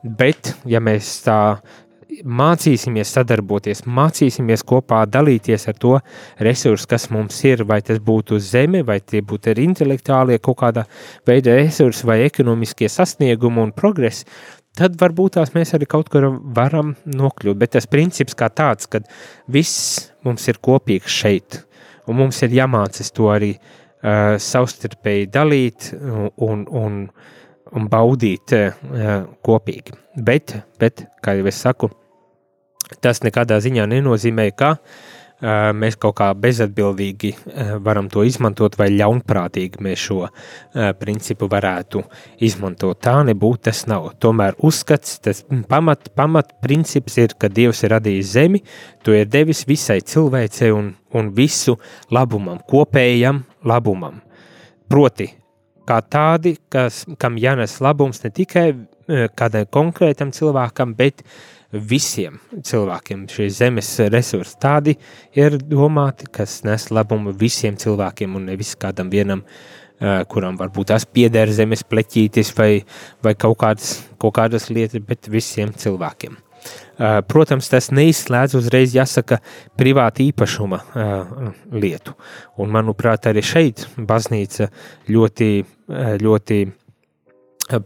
[0.03, 1.39] Bet, ja mēs tā
[2.25, 5.97] mācīsimies sadarboties, mācīsimies kopā dalīties ar to
[6.43, 10.85] resursu, kas mums ir, vai tas būtu zeme, vai tie būtu arī intelektuālie kaut kādā
[11.27, 14.25] veida resursi vai ekonomiskie sasniegumi un progress,
[14.79, 17.59] tad varbūt tās mēs arī kaut kur varam nokļūt.
[17.59, 19.03] Bet tas princips kā tāds, ka
[19.51, 21.63] viss mums ir kopīgs šeit,
[22.09, 26.99] un mums ir jāmācās to arī uh, savstarpēji dalīt un, un,
[27.71, 29.95] un baudīt uh, kopīgi.
[30.17, 31.91] Bet, bet, kā jau es saku,
[32.99, 34.99] tas nekādā ziņā nenozīmē, ka uh,
[35.41, 37.31] mēs kaut kā bezatbildīgi
[37.85, 40.19] varam to izmantot, vai ļaunprātīgi mēs šo
[40.99, 42.03] principu varētu
[42.45, 42.99] izmantot.
[43.03, 44.11] Tā nebūtu, tas nav.
[44.19, 48.63] Tomēr uzskats, tas pamat, pamat princips ir, ka Dievs ir radījis zemi,
[49.03, 51.77] to ir devis visai cilvēcei un, un visu
[52.11, 54.19] labumam, kopējam labumam.
[54.89, 55.29] Proti,
[55.89, 58.67] kā tādi, kas, kam jānes labums ne tikai
[59.37, 61.27] kādam konkrētam cilvēkam, bet arī
[61.71, 63.27] visiem cilvēkiem.
[63.29, 64.95] Šie zemes resursi tādi
[65.37, 69.43] ir domāti, kas nes labumu visiem cilvēkiem un nevis kādam vienam,
[70.31, 72.71] kuram varbūt tās pieder zemes pleķītis vai,
[73.23, 76.37] vai kaut, kādas, kaut kādas lietas, bet visiem cilvēkiem.
[77.29, 79.37] Protams, tas neizslēdz uzreiz jāsaka
[79.79, 80.79] privāta īpašuma
[81.71, 82.15] lietu.
[82.59, 84.67] Un, manuprāt, arī šeit baznīca
[85.07, 85.51] ļoti,
[86.19, 86.59] ļoti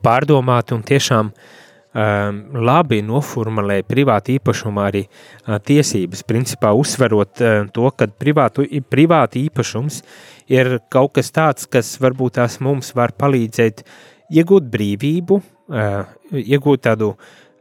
[0.02, 1.52] pārdomāti un tiešām uh,
[1.94, 10.02] labi noformulē privāti īpašuma arī uh, tiesības, principā uzsverot uh, to, ka privātu, privāti īpašums
[10.50, 13.84] ir kaut kas tāds, kas varbūt tās mums var palīdzēt
[14.34, 17.14] iegūt brīvību, uh, iegūt tādu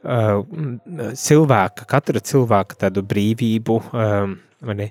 [0.02, 3.76] cilvēka, katra cilvēka tādu brīvību,
[4.66, 4.88] vai ne,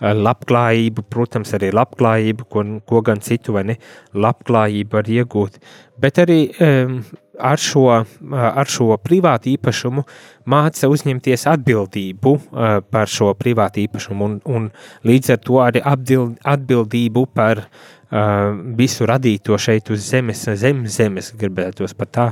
[0.00, 3.76] labklājību, protams, arī labklājību, ko, ko gan citu, vai ne,
[4.16, 5.58] labklājību var iegūt,
[6.00, 6.96] bet arī um,
[7.38, 7.86] ar šo,
[8.30, 10.04] ar šo privātu īpašumu
[10.50, 14.68] māca uzņemties atbildību uh, par šo privātu īpašumu un, un
[15.08, 21.32] līdz ar to arī atbild, atbildību par uh, visu radīto šeit uz zemes, zem zemes,
[21.38, 22.28] gribētos pat tā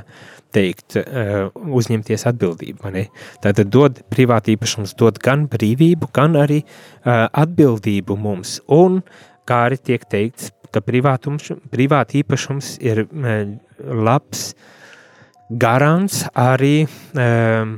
[0.52, 0.98] teikt,
[1.56, 2.90] uzņemties atbildību.
[3.40, 6.58] Tātad dod privātu īpašums, dod gan brīvību, gan arī
[7.08, 8.58] atbildību mums.
[8.68, 8.98] Un,
[9.48, 13.06] kā arī tiek teikts, ka privāta īpašums ir
[13.80, 14.68] labs uh,
[15.58, 17.76] garants arī um,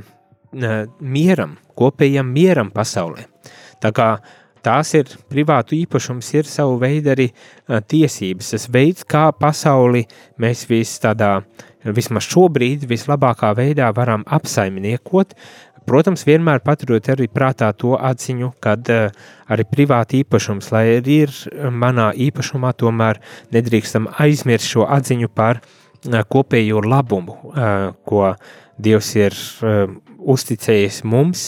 [0.99, 3.27] mieram, kopējam mieram pasaulē.
[3.83, 4.09] Tā kā
[4.65, 8.55] tās ir privātu īpašums, ir savu veidu arī uh, tiesības.
[8.55, 10.05] Tas veids, kā pasauli
[10.41, 11.37] mēs vis tādā,
[11.85, 15.37] vismaz šobrīd, vislabākā veidā varam apsaimniekot,
[15.85, 19.19] Protams, vienmēr paturot arī prātā to atziņu, ka uh,
[19.53, 21.35] arī privāti īpašums, lai arī ir
[21.69, 23.19] manā īpašumā, tomēr
[23.53, 25.84] nedrīkstam aizmirst šo atziņu par uh,
[26.29, 27.37] kopējo labumu,
[28.05, 28.31] ko
[28.75, 29.35] Dievs ir
[30.19, 31.45] uzticējis mums,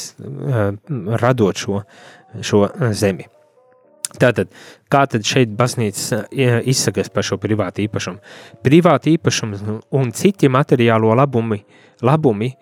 [1.22, 1.82] radot šo,
[2.40, 3.28] šo zemi.
[4.16, 4.50] Tātad,
[4.90, 6.24] kā tad šeit baznīca
[6.66, 8.22] izsakas par šo privātu īpašumu?
[8.64, 11.60] Privāta īpašums un citi materiālo labumi,
[12.02, 12.54] labumi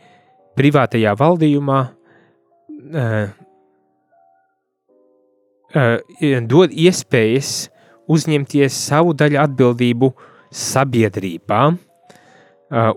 [0.57, 3.29] privātajā valdījumā uh,
[5.75, 7.53] uh, dod iespējas
[8.11, 10.11] uzņemties savu daļu atbildību
[10.55, 11.61] sabiedrībā,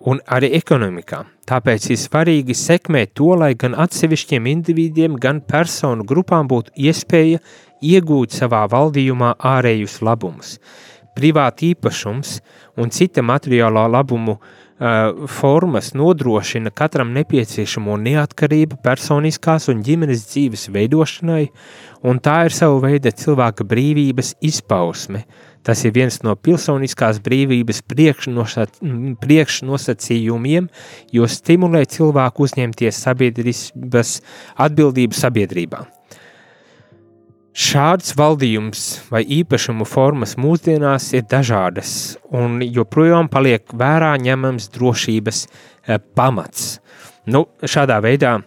[0.08, 1.24] un arī ekonomikā.
[1.48, 7.40] Tāpēc ir svarīgi sekmēt to, lai gan atsevišķiem individiem, gan personu grupām būtu iespēja
[7.84, 10.58] iegūt savā valdījumā ārējus labumus.
[11.18, 12.36] privāta īpašums
[12.78, 21.48] un cita materiālā labumu uh, formas nodrošina katram nepieciešamo neatkarību personiskās un ģimenes dzīves veidošanai,
[22.06, 25.24] un tā ir sava veida cilvēka brīvības izpausme.
[25.68, 27.82] Tas ir viens no pilsoniskās brīvības
[29.20, 30.68] priekšnosacījumiem,
[31.12, 34.14] jo stimulē cilvēku uzņemties sabiedrības
[34.64, 35.82] atbildību sabiedrībā.
[37.58, 45.98] Šāds valdījums vai īpašumu formas mūsdienās ir dažādas un joprojām paliek vērā ņemams drošības eh,
[45.98, 46.78] pamats.
[47.28, 48.38] Nu, šādā, veidā,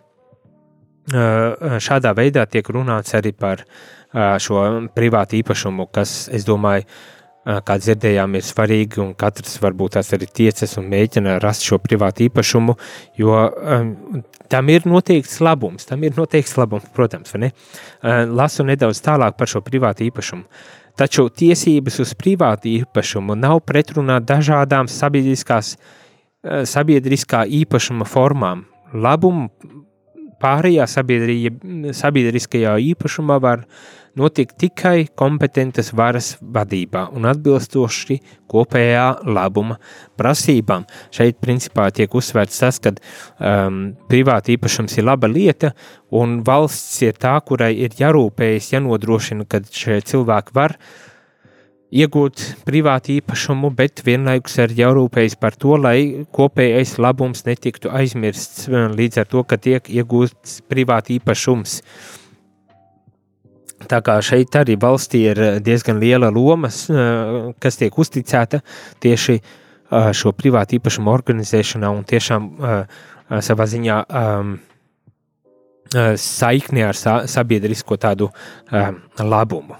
[1.13, 4.63] eh, šādā veidā tiek runāts arī par eh, šo
[4.95, 6.87] privātu īpašumu, kas, es domāju,
[7.41, 12.27] kā dzirdējām, ir svarīgi, un katrs varbūt tās arī tiecas un mēģina rast šo privātu
[12.27, 12.75] īpašumu,
[13.17, 14.21] jo um,
[14.51, 17.49] tam ir noteikts labums, tam ir noteikts labums, protams, vai ne?
[18.03, 20.45] Uh, lasu nedaudz tālāk par šo privātu īpašumu.
[21.01, 25.77] Taču tiesības uz privātu īpašumu nav pretrunā dažādām sabiedriskās,
[26.67, 28.65] sabiedriskā īpašuma formām.
[28.91, 29.47] Labumu
[30.41, 30.85] pārējā
[31.95, 38.17] sabiedriskajā īpašumā var uh, notiek tikai kompetentas varas vadībā un atbilstoši
[38.51, 39.77] kopējā labuma
[40.19, 40.85] prasībām.
[41.13, 45.73] Šeit principā tiek uzsvērts tas, ka um, privāta īpašums ir laba lieta
[46.11, 50.75] un valsts ir tā, kurai ir jārūpējas, jānodrošina, ka šie cilvēki var
[51.91, 59.23] iegūt privātu īpašumu, bet vienlaikus ir jārūpējas par to, lai kopējais labums netiktu aizmirsts līdz
[59.23, 61.79] ar to, ka tiek iegūts privātu īpašums.
[61.81, 62.20] Uh,
[63.89, 68.61] Tā kā šeit arī valstī ir eh, diezgan liela loma, eh, kas tiek uzticēta
[69.01, 72.51] tieši eh, šo privātu īpašumu organizēšanā un tiešām
[73.31, 74.57] savā ziņā um,
[76.19, 79.77] saikni ar sa sabiedrisko tādu um, labumu.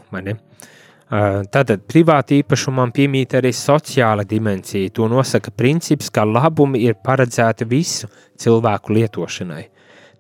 [1.52, 4.94] Tātad privāti īpašumam piemīt arī sociāla dimensija.
[4.96, 8.08] To nosaka princips, ka labumi ir paredzēti visu
[8.40, 9.66] cilvēku lietošanai.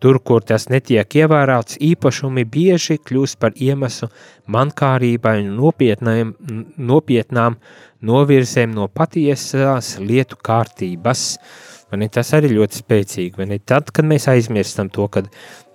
[0.02, 4.10] Tur, kur tas netiek ievērots, īpašumi bieži kļūst par iemeslu
[4.50, 5.52] mankārībai un
[6.90, 7.58] nopietnām,
[8.02, 11.26] novirzēm no patiesās lietu kārtības.
[11.92, 13.60] Man tas arī ļoti spēcīgi.
[13.68, 15.26] Tad, kad mēs aizmirstam to, ka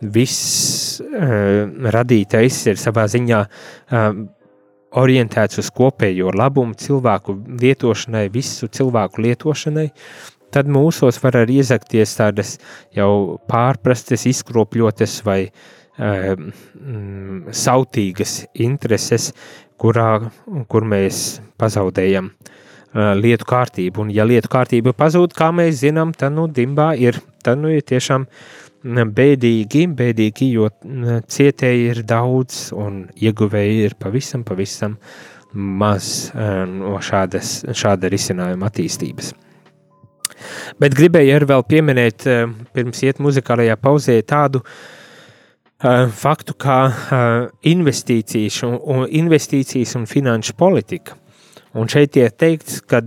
[0.00, 4.24] viss uh, radītais ir savā ziņā uh,
[4.96, 9.90] orientēts uz kopējo labumu, cilvēku lietošanai, visu cilvēku lietošanai,
[10.57, 12.57] tad mūsos var arī iezakties tādas
[12.97, 15.40] jau pārprastas, izkropļotas vai
[15.99, 16.51] um,
[17.53, 19.33] sautīgas intereses,
[19.81, 20.31] kurā,
[20.73, 24.07] kur mēs pazaudējam uh, lietu kārtību.
[24.07, 27.85] Un ja lietu kārtība pazūd, kā mēs zinām, tad nu dimbā ir, tad nu ir
[27.85, 28.29] tiešām
[28.87, 30.71] bēdīgi, bēdīgi, jo
[31.37, 34.97] cietēji ir daudz un ieguvēji ir pavisam, pavisam
[35.53, 39.35] maz uh, no šādas, šāda risinājuma attīstības.
[40.83, 42.46] Bet gribēju arī vēl pieminēt, eh,
[42.77, 51.16] pirms iet muzikālajā pauzē, tādu uh, faktu kā uh, investīcijas, un, investīcijas un finanšu politika.
[51.77, 53.03] Un šeit ir teikts, ka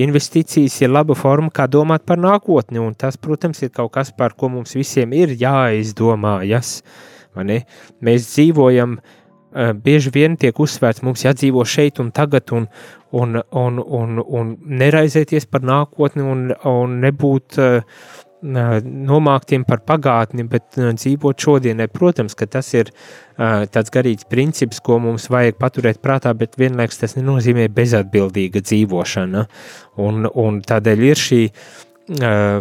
[0.00, 4.34] investīcijas ir laba forma, kā domāt par nākotni, un tas, protams, ir kaut kas, par
[4.34, 6.80] ko mums visiem ir jāizdomājas.
[7.38, 8.98] Mēs dzīvojam
[9.84, 12.66] bieži vien tiek uzsvērts, mums jādzīvo šeit un tagad, un,
[13.16, 18.04] un, un, un, un neraizēties par nākotni, un, un nebūt uh,
[18.40, 21.90] nomāktiem par pagātni, bet uh, dzīvot šodienai.
[21.92, 22.94] Protams, ka tas ir
[23.40, 29.46] tāds garīgs princips, ko mums vajag paturēt prātā, bet vienlaikus tas nenozīmē bezatbildīga dzīvošana.
[30.04, 31.62] Un, un tādēļ ir šī uh,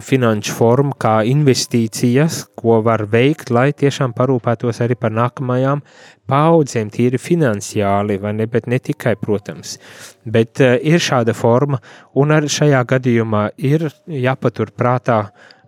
[0.05, 5.81] finanšu forma, kā investīcijas, ko var veikt, lai tiešām parūpētos arī par nākamajām
[6.29, 9.77] paudzēm, tīri finansiāli, vai ne, bet ne tikai, protams.
[10.25, 11.79] Bet ir šāda forma,
[12.13, 15.23] un arī šajā gadījumā ir jāpatur prātā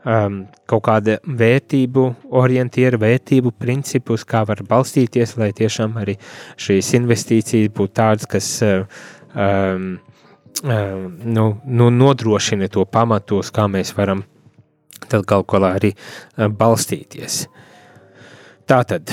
[0.06, 2.06] um, kaut kāda vērtību,
[2.38, 6.18] orientiera vērtību principus, kā var balstīties, lai tiešām arī
[6.62, 9.96] šīs investīcijas būtu tādas, kas um,
[10.64, 14.26] nu, nu, nodrošina to pamatos, kā mēs varam
[15.10, 15.96] tad galu galā arī
[16.38, 17.46] balstīties.
[18.70, 19.12] Tātad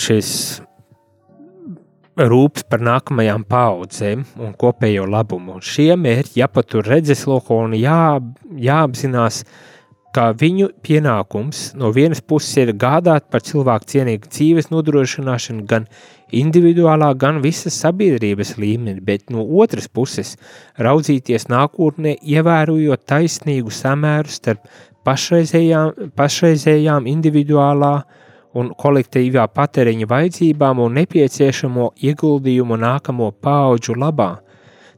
[0.00, 0.30] šis
[2.14, 5.58] rūps par nākamajām paudzēm un kopējo labumu.
[5.58, 8.20] Un šie mērķi jāpatur redzeslokā un jā,
[8.68, 9.42] jāapzinās,
[10.14, 15.88] ka viņu pienākums no vienas puses ir gādāt par cilvēku cienīgu dzīves nodrošināšanu gan
[16.32, 20.34] individuālā, gan visas sabiedrības līmenī, bet no otras puses
[20.80, 24.68] raudzīties nākotnē, ievērojot taisnīgu samēru starp
[25.04, 27.94] pašreizējām, pašreizējām individuālā
[28.54, 34.30] un kolektīvā patēriņa vajadzībām un nepieciešamo ieguldījumu nākamo pauģu labā.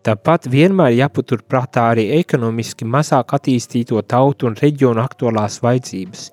[0.06, 6.28] Tāpat vienmēr jāpatur prātā arī ekonomiski mazāk attīstīto tautu un reģionu aktuālās vajadzības.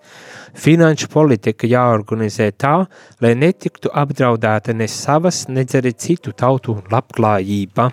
[0.61, 2.76] Finanšu politika jāorganizē tā,
[3.24, 7.88] lai netiktu apdraudēta ne savas, ne arī citu tautu labklājība.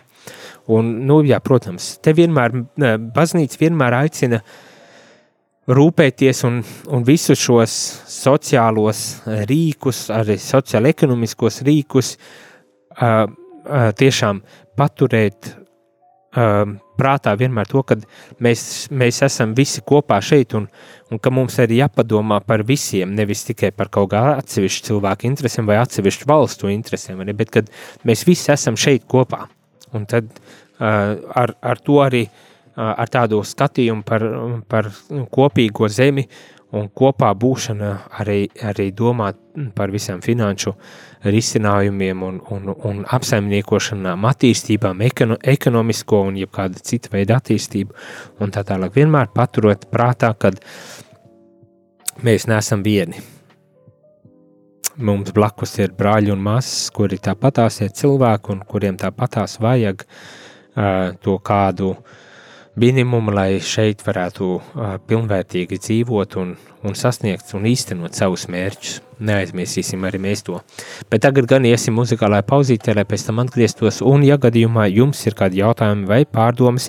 [0.71, 2.59] Un, nu, jā, protams, te vienmēr,
[3.17, 4.43] baznīca vienmēr aicina
[5.71, 6.61] rūpēties un,
[6.93, 7.79] un visus šos
[8.21, 9.07] sociālos
[9.49, 12.13] rīkus, arī sociāla-ekonomiskos rīkus,
[13.01, 14.45] uh, uh, tiešām
[14.77, 15.55] paturēt
[16.37, 17.97] um, prātā vienmēr to, ka
[18.45, 18.63] mēs,
[18.93, 20.69] mēs esam visi kopā šeit un,
[21.11, 25.71] un ka mums arī jāpadomā par visiem, nevis tikai par kaut kādu atsevišķu cilvēku interesēm
[25.71, 27.73] vai atsevišķu valstu interesēm, bet kad
[28.09, 29.47] mēs visi esam šeit kopā.
[29.97, 34.27] Un tad uh, ar, ar to arī uh, ar tādu skatījumu par,
[34.71, 34.91] par
[35.33, 36.29] kopīgo zemi
[36.77, 37.91] un kopā būšana
[38.23, 39.39] arī, arī domāt
[39.75, 40.73] par visām finanšu
[41.27, 47.97] risinājumiem un, un, un apsaimniekošanām, attīstībām, ekono, ekonomisko un jebkāda cita veida attīstību
[48.45, 48.95] un tā tālāk.
[48.97, 50.63] Vienmēr paturot prātā, kad
[52.25, 53.21] mēs neesam vieni.
[55.01, 61.15] Mums blakus ir brāļi un māsas, kuri tāpatās ir cilvēki un kuriem tāpatās vajag uh,
[61.25, 62.19] to kādu uh,
[62.79, 66.53] minimumu, lai šeit varētu uh, pilnvērtīgi dzīvot un,
[66.87, 69.01] un sasniegt un īstenot savus mērķus.
[69.21, 70.61] Neaizmirsīsim arī mēs to.
[71.13, 75.37] Bet tagad gan iesim muzikālajā pauzītē, lai pēc tam atgrieztos, un ja gadījumā jums ir
[75.37, 76.89] kādi jautājumi vai pārdomas,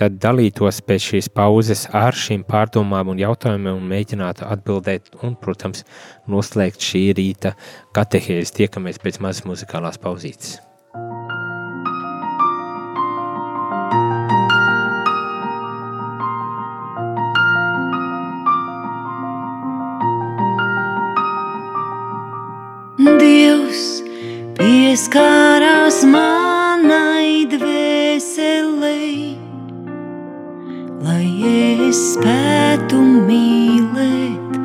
[0.00, 5.84] tad dalītos pēc šīs pauzes ar šīm pārdomām un jautājumiem un mēģinātu atbildēt un, protams,
[6.30, 7.54] noslēgt šī rīta
[7.96, 8.56] katehēzi.
[8.62, 10.58] Tiekamies pēc mazas muzikālās pauzītes.
[24.58, 29.36] Pieskārās manai dvēselei,
[31.06, 31.28] lai
[31.88, 34.58] es spētu mīlēt.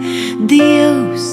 [0.52, 1.30] Dievs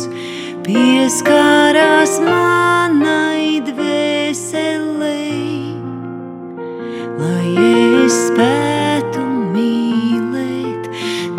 [0.66, 5.42] pieskārās manai dvēselei,
[7.18, 7.50] lai
[8.04, 9.26] es spētu
[9.56, 10.88] mīlēt.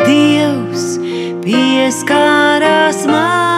[0.04, 0.86] Dievs
[1.48, 3.53] pieskārās manai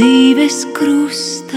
[0.00, 1.49] dzīves krusta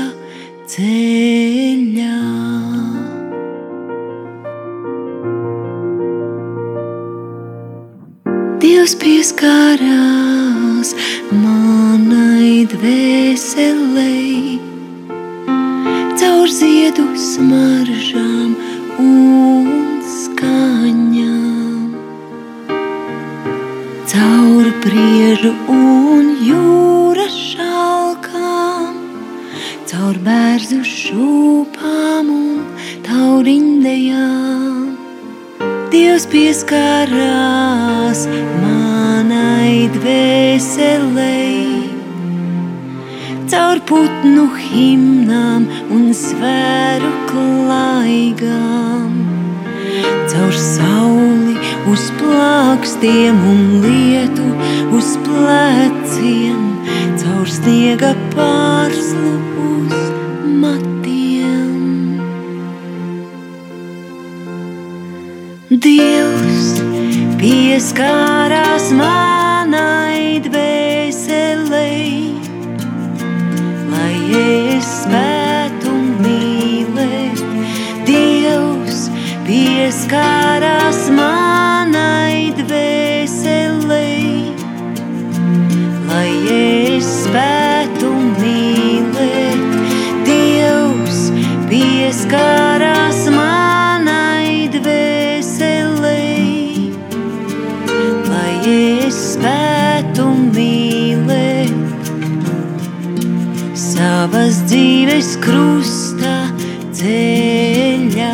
[105.14, 106.49] dzīves krusta
[106.97, 108.34] ceļā.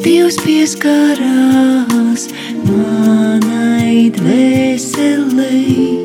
[0.00, 2.24] Dievs pieskarās
[2.64, 6.00] manai dvēselei,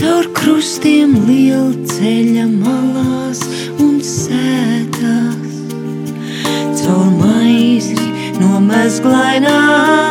[0.00, 3.44] caur krustiem lielceļa malās
[3.76, 5.60] un sētās,
[6.80, 8.08] caur maizi
[8.40, 10.09] no mezglainām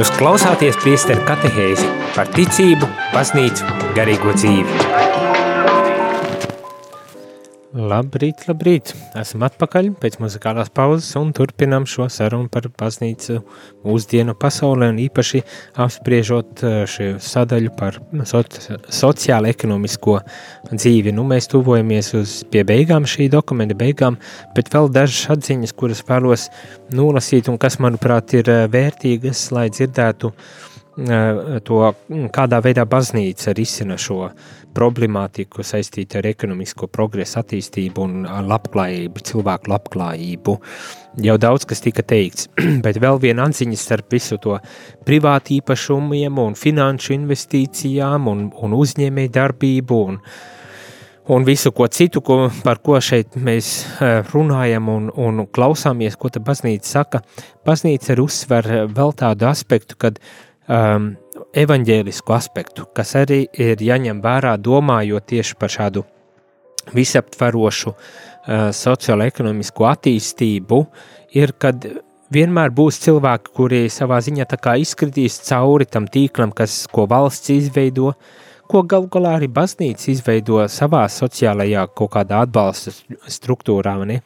[0.00, 1.84] Jūs klausāties priesteru katehēzi
[2.14, 5.09] par ticību, baznīcu, garīgo dzīvi.
[7.90, 8.92] Labrīt, labrīt!
[9.18, 13.40] Esam atpakaļ pēc muzikālās pauzes un turpinām šo sarunu par baznīcu
[13.82, 15.40] mūsdienu pasaulē un īpaši
[15.80, 17.98] apspriežot eh, šo sadaļu par
[18.30, 20.20] soci sociālo ekonomisko
[20.70, 21.16] dzīvi.
[21.16, 24.20] Nu, mēs tuvojamies uz pie beigām šī dokumenta beigām,
[24.54, 26.46] bet vēl dažas atziņas, kuras vēlos
[26.94, 30.69] nolasīt un kas, manuprāt, ir eh, vērtīgas, lai dzirdētu eh,
[31.64, 31.80] to,
[32.34, 34.30] kādā veidā baznīca risina šo
[34.74, 40.56] problemātiku saistītu ar ekonomisko progresu, attīstību un labklājību, cilvēku labklājību.
[41.26, 42.48] Jau daudz kas tika teikts,
[42.84, 44.58] bet vēl viena atziņa starp visu to
[45.06, 50.20] privātu īpašumiem un finanšu investīcijām un, un uzņēmēju darbību un,
[51.34, 56.30] un visu ko citu, ko, par ko šeit mēs eh, runājam un, un klausāmies, ko
[56.30, 57.24] ta baznīca saka.
[57.66, 60.22] Baznīca ir uzsver vēl tādu aspektu, kad
[60.70, 61.10] um,
[61.56, 66.04] evaņģēlisku aspektu, kas arī ir jāņem vērā domājot tieši par šādu
[66.94, 70.84] visaptverošu uh, sociālo-ekonomisko attīstību,
[71.38, 71.84] ir, kad
[72.32, 74.46] vienmēr būs cilvēki, kuri savā ziņā
[74.78, 78.14] izkritīs cauri tam tīklam, kas, ko valsts izveido,
[78.70, 82.92] ko galu galā arī baznīca izveido savā sociālajā kaut kādā atbalsta
[83.26, 84.22] struktūrā, ne?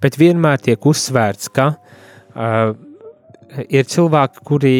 [0.00, 2.76] bet vienmēr tiek uzsvērts, ka uh,
[3.66, 4.74] ir cilvēki, kuri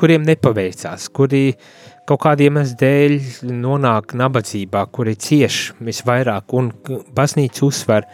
[0.00, 1.44] kuriem nepaveicās, kuri
[2.08, 3.16] kaut kādiem dēļ
[3.60, 6.72] nonāk nabadzībā, kuri cieš visvairāk, un
[7.14, 8.08] baznīca uzsver,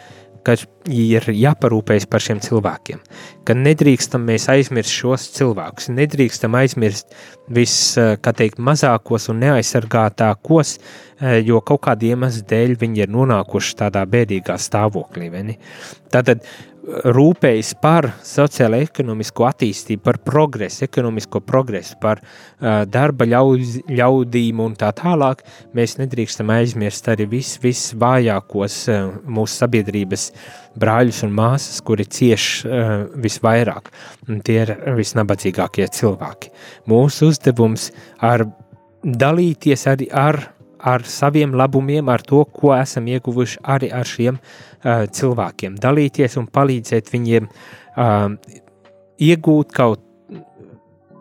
[0.46, 0.54] ka
[0.92, 3.00] ir jāparūpējas par šiem cilvēkiem,
[3.46, 7.16] ka nedrīkstam mēs aizmirst šos cilvēkus, nedrīkstam aizmirst
[7.56, 7.74] vis,
[8.22, 10.76] kā teikt, mazākos un neaizsargātākos,
[11.48, 15.32] jo kaut kādiem iemeslu dēļ viņi ir nonākuši tādā bēdīgā stāvoklī.
[16.14, 16.46] Tātad
[16.86, 24.76] rūpējas par sociālo ekonomisko attīstību, par progresu, ekonomisko progresu, par uh, darba ļauz, ļaudīm un
[24.78, 25.42] tā tālāk,
[25.76, 30.28] mēs nedrīkstam aizmirst arī vis, visvājākos uh, mūsu sabiedrības
[30.78, 33.90] brāļus un māsas, kuri cieš uh, visvairāk,
[34.30, 36.54] un tie ir visnabadzīgākie cilvēki.
[36.90, 37.90] Mūsu uzdevums
[38.22, 38.46] ar
[39.06, 40.40] dalīties arī ar
[40.86, 45.78] ar saviem labumiem, ar to, ko esam ieguvuši arī ar šiem uh, cilvēkiem.
[45.82, 48.28] Dalīties un palīdzēt viņiem uh,
[49.18, 50.02] iegūt kaut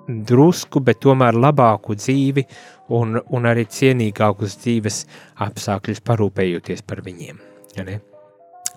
[0.08, 2.46] drusku, bet tomēr labāku dzīvi
[2.94, 5.00] un, un arī cienīgākus dzīves
[5.46, 7.40] apstākļus parūpējoties par viņiem.
[7.78, 8.00] Ja ne?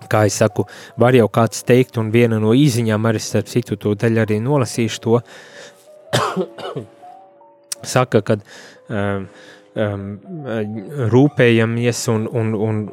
[0.09, 0.64] Kā es saku,
[1.01, 5.01] var jau kāds teikt, un viena no īziņām arī starp citu to daļu arī nolasīšu
[5.05, 5.20] to,
[7.95, 8.45] saka, kad
[8.89, 9.26] um,
[9.77, 10.05] um,
[11.12, 12.85] rūpējamies, un, un, un,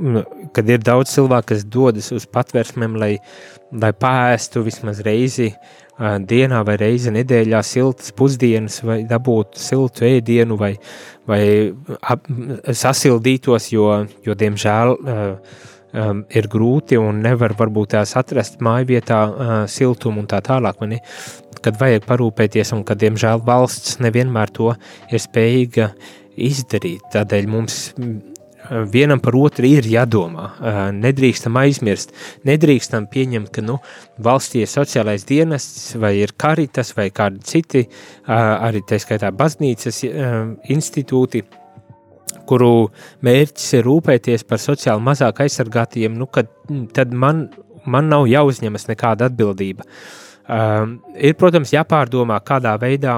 [0.00, 0.20] un
[0.56, 3.14] kad ir daudz cilvēku, kas dodas uz patvērsmēm, lai,
[3.72, 10.58] lai pāēstu vismaz reizi uh, dienā vai reizi nedēļā siltas pusdienas, vai dabūtu siltu ēdienu,
[10.60, 10.74] vai,
[11.28, 11.42] vai
[12.00, 12.28] ap,
[12.84, 13.90] sasildītos, jo,
[14.26, 20.22] jo diemžēl, uh, um, ir grūti un nevar varbūt tās atrast māju vietā uh, siltumu
[20.22, 20.80] un tā tālāk.
[20.82, 21.00] Mani,
[21.64, 24.72] kad vajag parūpēties un kad, diemžēl, valsts nevienmēr to
[25.10, 25.92] ir spējīga
[26.40, 27.04] izdarīt.
[27.12, 27.82] Tādēļ mums
[28.92, 30.50] vienam par otru ir jādomā.
[30.94, 32.12] Nedrīkstam aizmirst,
[32.46, 33.78] nedrīkstam pieņemt, ka nu,
[34.22, 37.86] valstī ir sociālais dienests, vai ir karitas, vai kādi citi,
[38.28, 40.04] arī tā skaitā baznīcas
[40.70, 41.44] institūti,
[42.50, 42.72] kuru
[43.26, 46.50] mērķis ir rūpēties par sociāli mazāk aizsargātiem, nu, kad,
[46.96, 47.46] tad man,
[47.86, 49.86] man nav jāuzņemas nekāda atbildība.
[50.50, 53.14] Um, ir, protams, jāpārdomā, kādā veidā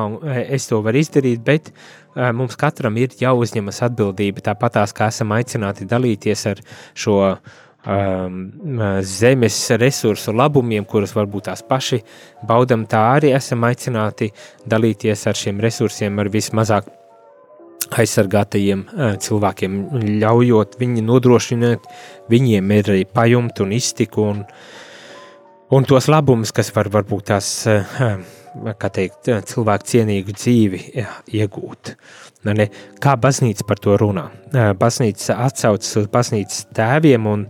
[0.52, 4.44] es to varu izdarīt, bet uh, mums katram ir jāuzņemas atbildība.
[4.50, 6.60] Tāpat kā esam aicināti dalīties ar
[6.92, 7.16] šo
[7.86, 8.42] um,
[9.00, 12.02] zemes resursu labumiem, kurus varbūt tās paši
[12.48, 14.28] baudam, tā arī esam aicināti
[14.68, 16.90] dalīties ar šiem resursiem ar vismazāk
[18.00, 19.78] aizsargātajiem uh, cilvēkiem,
[20.22, 21.88] ļaujot viņi nodrošināt
[22.32, 24.44] viņiem ir arī pajumt un iztiku un,
[25.72, 28.16] un tos labumus, kas var varbūt tās, uh,
[28.80, 31.08] kā teikt, cilvēku cienīgu dzīvi jā,
[31.42, 31.94] iegūt.
[32.48, 32.66] Ne,
[33.02, 34.26] kā baznīca par to runā?
[34.78, 37.44] Baznīca atsaucas uz baznīcas tēviem un,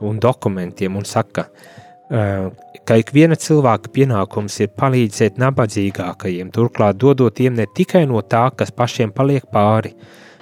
[0.00, 1.76] un dokumentiem un saka, ka
[2.08, 9.12] ikviena cilvēka pienākums ir palīdzēt nabadzīgākajiem, turklāt dodot tiem ne tikai no tā, kas pašiem
[9.12, 9.92] paliek pāri.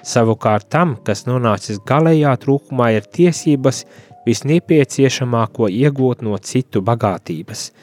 [0.07, 3.83] Savukārt tam, kas nonācis galējā trūkumā, ir tiesības
[4.27, 7.71] visnepieciešamāko iegūt no citu bagātības–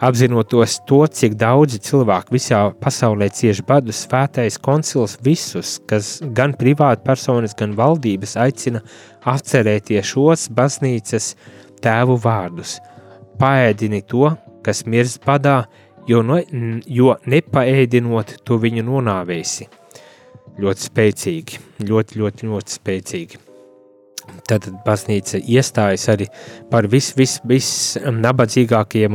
[0.00, 7.04] Apzinoties to, cik daudzi cilvēki visā pasaulē cieši badu, svētais koncils visus, kas gan privāti
[7.04, 8.80] personas, gan valdības aicina
[9.28, 11.34] atcerēties šos baznīcas
[11.84, 12.78] tēvu vārdus.
[13.40, 14.30] Paēdini to,
[14.64, 15.64] kas mirst badā,
[16.08, 16.40] jo, no,
[16.86, 19.68] jo nepaēdinot, tu viņu nonāvēsi.
[20.60, 23.40] Ļoti spēcīgi, ļoti, ļoti, ļoti spēcīgi.
[24.46, 26.26] Tad baznīca iestājas arī
[26.70, 27.70] par vis, vis, vis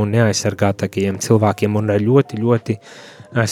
[0.01, 2.77] un neaizsargātākajiem cilvēkiem un ar ļoti, ļoti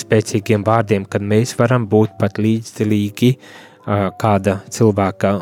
[0.02, 3.34] spēcīgiem vārdiem, kad mēs varam būt pat līdzdalīgi
[4.20, 5.34] kāda cilvēka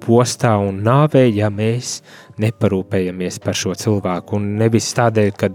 [0.00, 2.00] postā un nāvē, ja mēs
[2.40, 4.38] neparūpējamies par šo cilvēku.
[4.38, 5.50] Un nevis tādēļ, ka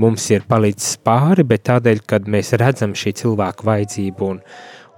[0.00, 4.40] mums ir palicis pāri, bet tādēļ, ka mēs redzam šī cilvēka vajadzību un,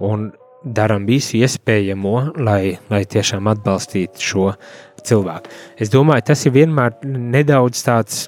[0.07, 0.31] un
[0.65, 4.49] darām visu iespējamo, lai, lai tiešām atbalstītu šo
[5.05, 5.53] cilvēku.
[5.81, 8.27] Es domāju, tas ir vienmēr nedaudz tāds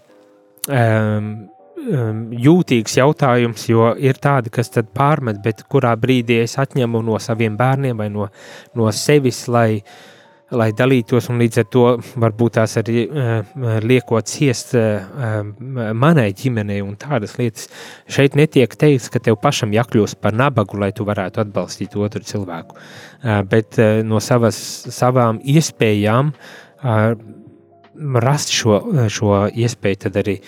[0.69, 1.35] um,
[1.83, 7.99] jūtīgs jautājums, jo ir tādi, kas pārmet, bet kurā brīdī es atņemu no saviem bērniem
[7.99, 8.29] vai no,
[8.79, 9.83] no sevis, lai
[10.57, 11.85] lai dalītos, un līdz ar to
[12.23, 13.41] varbūt tās arī uh,
[13.85, 15.41] liekot ciest uh,
[15.99, 17.69] manai ģimenei un tādas lietas.
[18.11, 22.79] Šeit netiek teikts, ka tev pašam jākļūst par nabagu, lai tu varētu atbalstīt otru cilvēku,
[23.51, 24.59] bet no savas,
[24.93, 26.33] savām iespējām
[28.27, 28.79] rast šo,
[29.13, 30.39] šo iespēju tad arī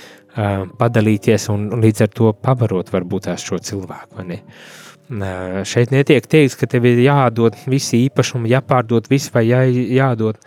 [0.79, 4.41] padalīties un līdz ar to pabarot varbūt tās šo cilvēku, vai ne?
[4.45, 10.39] Uh, Šeit netiek teikts, ka tev ir jādod visi īpašumi, jāpārdod viss vai jā, jādod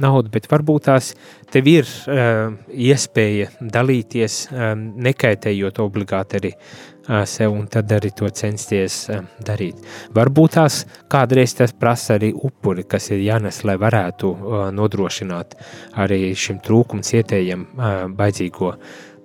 [0.00, 1.10] naudu, bet varbūt tās
[1.52, 8.32] tev ir uh, iespēja dalīties, um, nekaitējot obligāti arī uh, sev, un tad arī to
[8.32, 9.84] censties uh, darīt.
[10.16, 15.58] Varbūt tās kādreiz tas prasa arī upuri, kas ir jānes, lai varētu uh, nodrošināt
[16.00, 18.78] arī šim trūkumu cietējiem uh, baidzīgo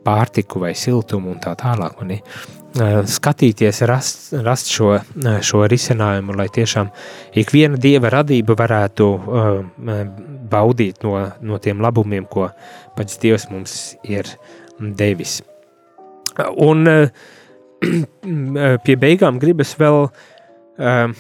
[0.03, 2.01] pārtiku vai siltumu un tā tālāk.
[2.01, 2.19] Mani
[2.71, 4.93] skatīties, rast, rast šo,
[5.43, 6.91] šo risinājumu, lai tiešām
[7.35, 9.07] ik viena dieva radība varētu
[10.51, 12.49] baudīt no, no tiem labumiem, ko
[12.95, 14.27] pats Dievs mums ir
[14.79, 15.41] devis.
[16.63, 16.87] Un
[18.85, 20.07] pie beigām gribas vēl,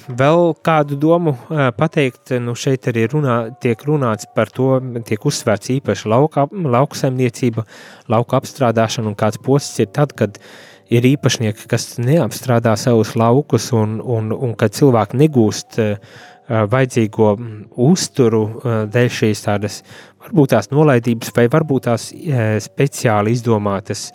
[0.07, 1.35] vēl kādu domu
[1.75, 2.31] pateikt.
[2.39, 7.67] Nu šeit arī runā, tiek runāts par to, tiek uzsvērts īpaši lauka, lauksaimniecība,
[8.07, 13.71] lauka apstrādāšana un kāds posts ir tad, kad uh, ir īpašnieki, kas neapstrādā savus laukus,
[13.75, 15.95] un, un, un kad cilvēki negūst uh,
[16.71, 17.29] vajadzīgo
[17.79, 19.79] uzturu uh, dēļ šīs tādas
[20.21, 24.09] varbūt tās nolaidības, vai varbūt tās uh, speciāli izdomātas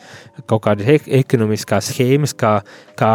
[0.44, 2.58] kaut kādas ekonomiskās schēmas, kā,
[2.98, 3.12] kā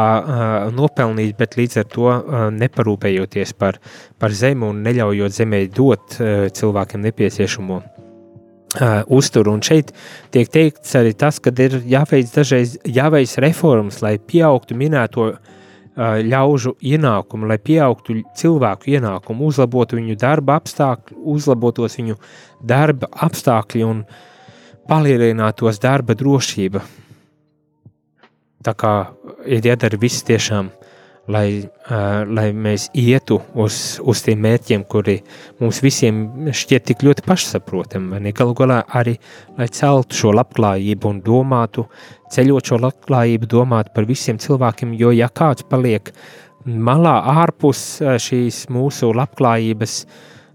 [0.74, 2.18] nopelnīt, bet līdz ar to
[2.58, 3.80] neparūpējoties par,
[4.20, 6.20] par zemi un neļaujot zemē dot
[6.58, 7.84] cilvēkiem nepieciešamo
[8.72, 9.52] Uh, uzturu.
[9.52, 9.90] Un šeit
[10.32, 15.42] tiek teikts arī tas, ka ir jāveic dažreiz jāveic reformas, lai pieaugtu minēto uh,
[16.24, 22.16] ļaužu ienākumu, lai pieaugtu cilvēku ienākumu, uzlabotu viņu darba apstākļi, uzlabotos viņu
[22.64, 24.06] darba apstākļi un
[24.88, 26.80] palielinātos darba drošība.
[28.64, 28.94] Tā kā
[29.52, 30.72] ir jādara viss tiešām
[31.32, 35.18] lai, uh, lai mēs ietu uz, uz tiem mērķiem, kuri
[35.62, 38.34] mums visiem šķiet tik ļoti pašsaprotami.
[38.38, 39.18] Galu galā arī,
[39.58, 41.88] lai celtu šo labklājību un domātu,
[42.32, 46.14] ceļot šo labklājību, domāt par visiem cilvēkiem, jo ja kāds paliek
[46.66, 49.98] malā ārpus šīs mūsu labklājības,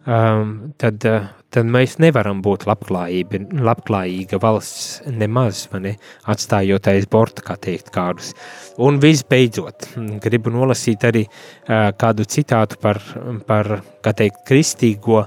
[0.07, 1.09] um, tad,
[1.57, 5.97] tad mēs nevaram būt labklājīga valsts nemaz, ne,
[6.29, 8.35] atstājot aiz borta, kā teikt, kādus.
[8.83, 9.91] Un visbeidzot,
[10.23, 13.01] gribu nolasīt arī uh, kādu citātu par,
[13.49, 15.25] par kā teikt, kristīgo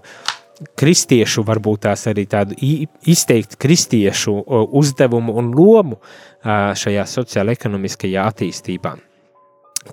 [0.80, 4.34] kristiešu, varbūt tās arī tādu izteikti kristiešu
[4.76, 6.00] uzdevumu un lomu
[6.44, 8.96] šajā sociāla-ekonomiskajā attīstībā.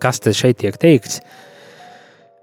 [0.02, 1.20] Kas tad šeit tiek teikts?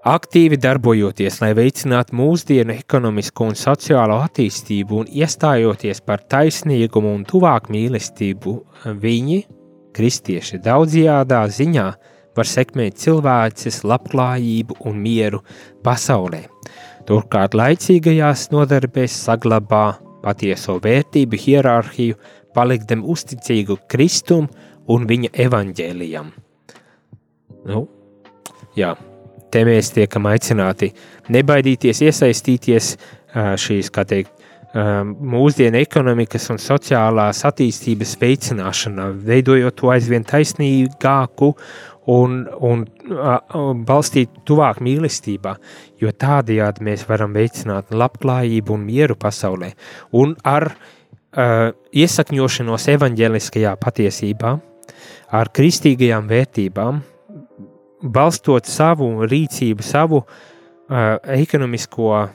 [0.04, 7.70] Aktīvi darbojoties, lai veicinātu mūsdienu ekonomisko un sociālo attīstību un iestājoties par taisnīgumu un tuvāk
[7.72, 8.54] mīlestību,
[9.00, 9.38] viņi,
[9.96, 11.86] kristieši, daudzjādā ziņā
[12.36, 15.40] var sekmēt cilvēces labklājību un mieru
[15.86, 16.44] pasaulē.
[17.08, 19.86] Turklāt laicīgajās nodarbēs saglabā
[20.24, 22.20] patieso vērtību hierarhiju,
[22.56, 24.48] palikdam uzticīgu Kristum
[24.90, 26.30] un viņa evaņģēlijam.
[27.64, 27.86] Nu,
[28.76, 28.92] jā,
[29.54, 30.90] te mēs tiekam aicināti
[31.34, 32.94] nebaidīties, iesaistīties
[33.34, 34.44] šīs, kā teikt,
[34.74, 41.52] mūsdienu ekonomikas un sociālās attīstības veicināšanā, veidojot to aizvien taisnīgāku
[42.10, 42.82] un, un,
[43.86, 45.54] balstīt tuvāk mīlestībā,
[46.02, 49.70] jo tādējādi mēs varam veicināt labklājību un mieru pasaulē.
[50.18, 54.54] Un ar uh, iesakņošanos evaņģēliskajā patiesībā,
[55.34, 57.02] ar kristīgajām vērtībām,
[58.04, 62.28] balstot savu rīcību, savu uh, ekonomisko uh,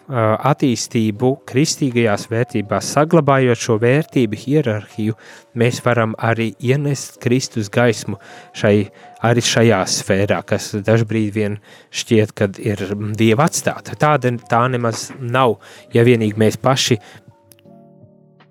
[0.50, 5.18] attīstību kristīgajās vērtībās, saglabājot šo vērtību hierarhiju,
[5.60, 8.18] mēs varam arī ienest Kristus gaismu
[8.58, 8.90] šai,
[9.26, 11.58] arī šajā sfērā, kas dažbrīd vien
[11.92, 12.86] šķiet, kad ir
[13.20, 13.98] Dieva atstāta.
[14.00, 15.60] Tāda tā nemaz nav,
[15.94, 17.00] ja vienīgi mēs paši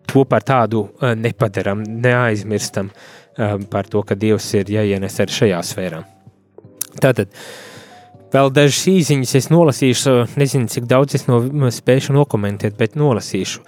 [0.08, 2.92] to par tādu uh, nepadaram, neaizmirstam
[3.70, 6.00] par to, ka Dievs ir jāienes arī šajā sfērā.
[6.96, 7.28] Tātad,
[8.32, 11.42] vēl dažas īsiņas es nolasīšu, nezinu, cik daudz es no
[11.74, 13.62] spēšu nokomentēt, bet nolasīšu.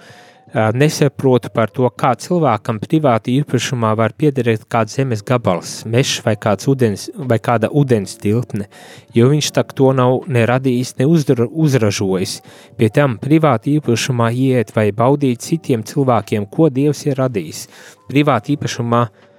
[0.51, 6.33] Nesaprotu par to, kā cilvēkam privāti īpašumā var piederēt kāds zemes gabals, mežs vai,
[6.67, 8.67] udens, vai kāda ūdens tilpne,
[9.15, 12.41] jo viņš tak to nav ne radījis, ne uzdra, uzražojis.
[12.75, 17.67] Pie tam privāti īpašumā iet vai baudīt citiem cilvēkiem, ko Dievs ir radījis.
[18.11, 19.30] Privāti īpašumā uh,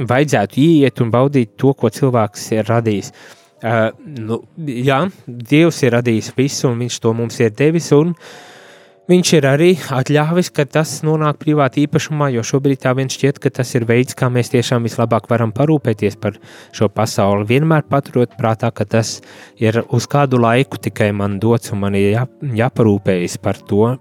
[0.00, 3.12] vajadzētu iet un baudīt to, ko cilvēks ir radījis.
[3.60, 7.90] Uh, nu, jā, Dievs ir radījis visu, un Viņš to mums ir devis.
[7.92, 8.49] Un, uh,
[9.10, 13.50] Viņš ir arī atļāvis, ka tas nonāk privāti īpašumā, jo šobrīd tā vien šķiet, ka
[13.50, 16.36] tas ir veids, kā mēs tiešām vislabāk varam parūpēties par
[16.76, 17.48] šo pasauli.
[17.48, 19.16] Vienmēr paturot prātā, ka tas
[19.58, 22.22] ir uz kādu laiku tikai man dots, un man ir jā,
[22.60, 23.96] jāparūpējas par to,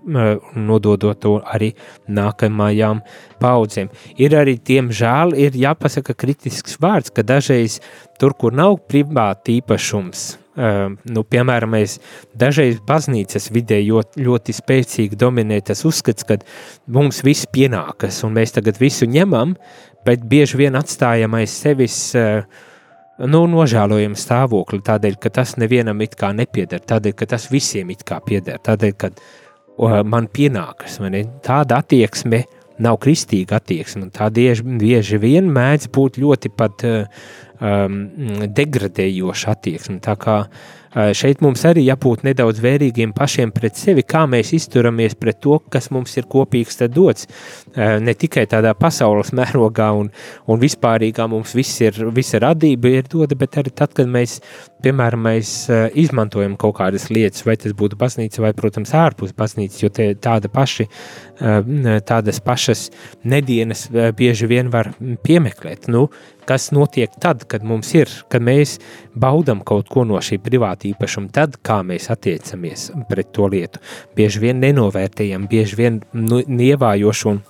[0.54, 1.72] nododot to arī
[2.06, 3.02] nākamajām
[3.42, 3.90] paudzēm.
[4.22, 7.80] Ir arī, diemžēl, ir jāpasaka kritisks vārds, ka dažreiz
[8.22, 10.28] tur, kur nav privāti īpašums,
[10.58, 12.00] nu, piemēram, mēs
[12.38, 16.40] dažreiz baznīcas vidē ļoti, ļoti spēcīgi dominē tas uzskats, ka
[16.92, 19.54] mums viss pienākas un mēs tagad visu ņemam,
[20.06, 22.42] bet bieži vien atstājam aiz sevis uh,
[23.28, 28.06] nu, nožēlojumu stāvokli, tādēļ, ka tas nevienam it kā nepieder, tādēļ, ka tas visiem it
[28.08, 32.46] kā pieder, tādēļ, ka uh, man pienākas, man tāda attieksme,
[32.80, 37.24] nav kristīga attieksme, un tā bieži vien mēdz būt ļoti pat uh,
[37.60, 38.02] um,
[38.56, 40.00] degradējoša attieksme.
[40.04, 45.18] Tā kā uh, šeit mums arī jābūt nedaudz vērīgiem pašiem pret sevi, kā mēs izturamies
[45.20, 47.28] pret to, kas mums ir kopīgs dots.
[47.76, 50.12] Uh, ne tikai tādā pasaules mērogā un,
[50.48, 54.40] un vispārīgā mums viss ir, visa radība ir dota, bet arī tad, kad mēs,
[54.84, 59.84] piemēram, mēs uh, izmantojam kaut kādas lietas, vai tas būtu baznīca vai, protams, ārpus baznīcas,
[59.84, 62.90] jo te tāda paši, uh, tādas pašas
[63.24, 63.88] nedienas
[64.18, 64.92] bieži vien var
[65.26, 65.88] piemeklēt.
[65.92, 66.08] Nu,
[66.50, 68.78] kas notiek tad, kad mums ir, kad mēs
[69.18, 73.82] baudam kaut ko no šī privāta īpašuma, tad kā mēs attiecamies pret to lietu.
[74.18, 77.42] Bieži vien nenovērtējam, bieži vien nu, nievājošu un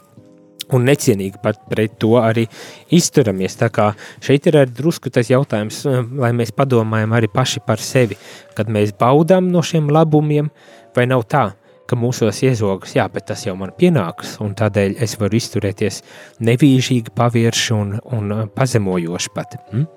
[0.75, 2.45] un necienīgi pat pret to arī
[2.93, 3.57] izturamies.
[3.59, 3.91] Tā kā
[4.25, 5.81] šeit ir arī drusku tas jautājums,
[6.19, 8.17] lai mēs padomājam arī paši par sevi,
[8.57, 10.51] kad mēs baudām no šiem labumiem,
[10.95, 11.49] vai nav tā,
[11.89, 16.01] ka mūsos iezogas, jā, bet tas jau man pienāks, un tādēļ es varu izturēties
[16.45, 19.57] nevīžīgi, pavirši un, un uh, pazemojoši pat.
[19.73, 19.87] Mm?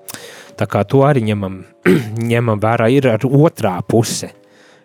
[0.59, 1.59] Tā kā to arī ņemam,
[2.33, 4.31] ņemam vērā, ir ar otrā puse.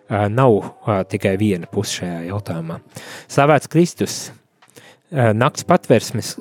[0.09, 2.79] Uh, nav uh, tikai viena puse šajā jautājumā.
[3.29, 4.21] Slavēts Kristus,
[5.09, 6.35] nakts patversmes,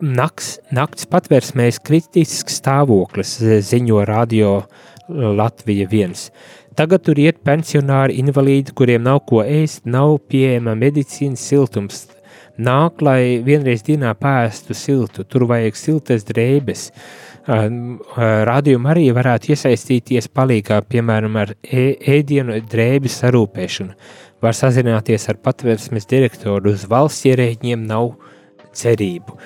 [0.00, 4.58] nakts, nakts patversmēs kritisks stāvoklis, ziņo radio
[5.08, 6.30] Latvija viens.
[6.76, 12.02] Tagad tur iet pensionāri, invalīdi, kuriem nav ko ēst, nav pieejama medicīnas siltums.
[12.56, 16.90] Nāk, lai vienreiz dienā pēstu siltu, tur vajag siltas drēbes.
[17.46, 23.96] Rādījuma arī varētu iesaistīties palīgā, piemēram, ar ēdienu drēbju sarūpēšanu.
[24.44, 28.12] Var sazināties ar patversmes direktoru, uz valsts ierēģiem nav
[28.76, 29.36] cerību.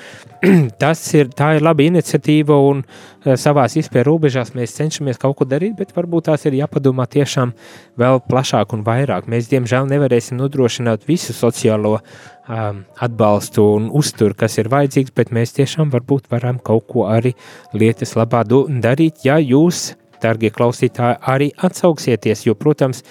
[0.83, 5.77] Tas ir, ir laba iniciatīva un uh, savās izpējas robežās mēs cenšamies kaut ko darīt,
[5.79, 7.53] bet varbūt tās ir jāpadomā tiešām
[8.01, 9.29] vēl plašāk un vairāk.
[9.31, 15.55] Mēs, diemžēl, nevarēsim nodrošināt visu sociālo um, atbalstu un uzturu, kas ir vajadzīgs, bet mēs
[15.59, 17.35] tiešām varbūt varam kaut ko arī
[17.77, 23.05] lietas labā darīt, ja jūs darbie klausītāji, arī atsauksieties, jo, protams,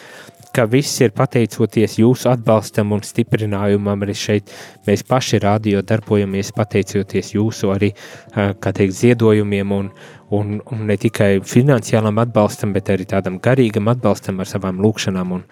[0.56, 4.06] ka viss ir pateicoties jūsu atbalstam un stiprinājumam.
[4.06, 4.54] Arī šeit
[4.88, 7.92] mēs paši rādio darbojamies pateicoties jūsu arī,
[8.34, 9.92] kā teikt, ziedojumiem un,
[10.36, 15.46] un, un ne tikai finansiālam atbalstam, bet arī tādam garīgam atbalstam ar savām lūkšanām un,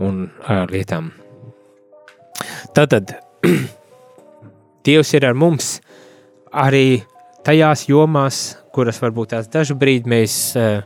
[0.00, 1.12] un uh, lietām.
[2.76, 3.18] Tātad
[4.86, 5.74] Dievs ir ar mums
[6.56, 7.02] arī
[7.44, 8.40] tajās jomās,
[8.72, 10.80] kuras varbūt tās dažu brīdi mēs uh,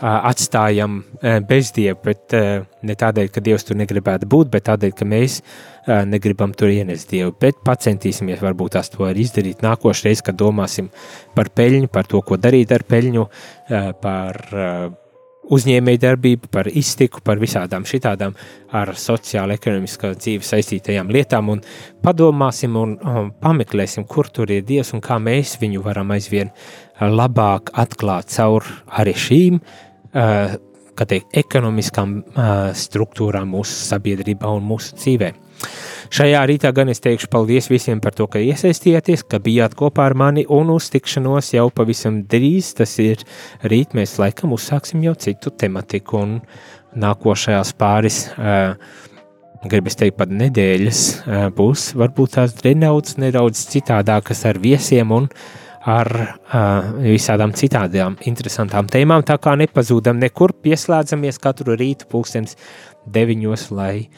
[0.00, 4.94] atstājam uh, bez Dieva, bet uh, ne tādēļ, ka Dievs tur negribētu būt, bet tādēļ,
[4.98, 7.34] ka mēs uh, negribam tur ienest Dievu.
[7.40, 10.90] Bet pacentīsimies varbūt tās to arī izdarīt nākošreiz, kad domāsim
[11.36, 14.92] par peļņu, par to, ko darīt ar peļņu, uh, par uh,
[15.52, 18.34] uzņēmēju darbību, par iztiku, par visādām šitādām
[18.74, 21.62] ar sociālo ekonomiskā dzīvi saistītajām lietām un
[22.04, 26.52] padomāsim un um, pameklēsim, kur tur ir Dievs un kā mēs viņu varam aizvien
[27.00, 30.56] labāk atklāt caur arī šīm, uh,
[30.94, 35.40] teikt, ekonomiskām uh, struktūrām mūsu sabiedrībā un mūsu dzīvēm.
[36.14, 40.14] Šajā rītā gan es teikšu paldies visiem par to, ka iesaistījāties, ka bijāt kopā ar
[40.14, 42.74] mani un uz tikšanos jau pavisam drīz.
[42.78, 43.24] Tas ir
[43.64, 46.36] rīt, mēs laikam uzsāksim jau citu tematiku un
[47.00, 48.20] nākošajās pāris.
[48.36, 48.76] Uh,
[49.68, 51.00] gribas teikt, pat nedēļas
[51.56, 55.28] būs varbūt tās nedaudz, nedaudz citādākas ar viesiem un
[55.84, 59.24] ar uh, visādām citādām interesantām tēmām.
[59.26, 62.56] Tā kā nepazūdam nekur, pieslēdzamies katru rītu pulkstens
[63.04, 64.08] deviņos, lai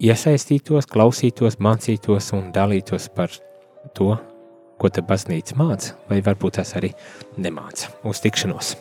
[0.00, 3.32] iesaistītos, klausītos, mācītos un dalītos par
[3.96, 4.16] to,
[4.76, 6.92] ko te baznīca māca, vai varbūt tas arī
[7.40, 7.92] nemāca.
[8.08, 8.76] Uz tikšanos!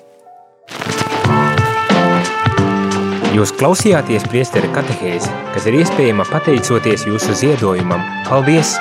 [3.35, 7.99] Jūs klausījāties priesteri katehēzi, kas ir iespējama pateicoties jūsu ziedojumam.
[8.29, 8.77] Paldies!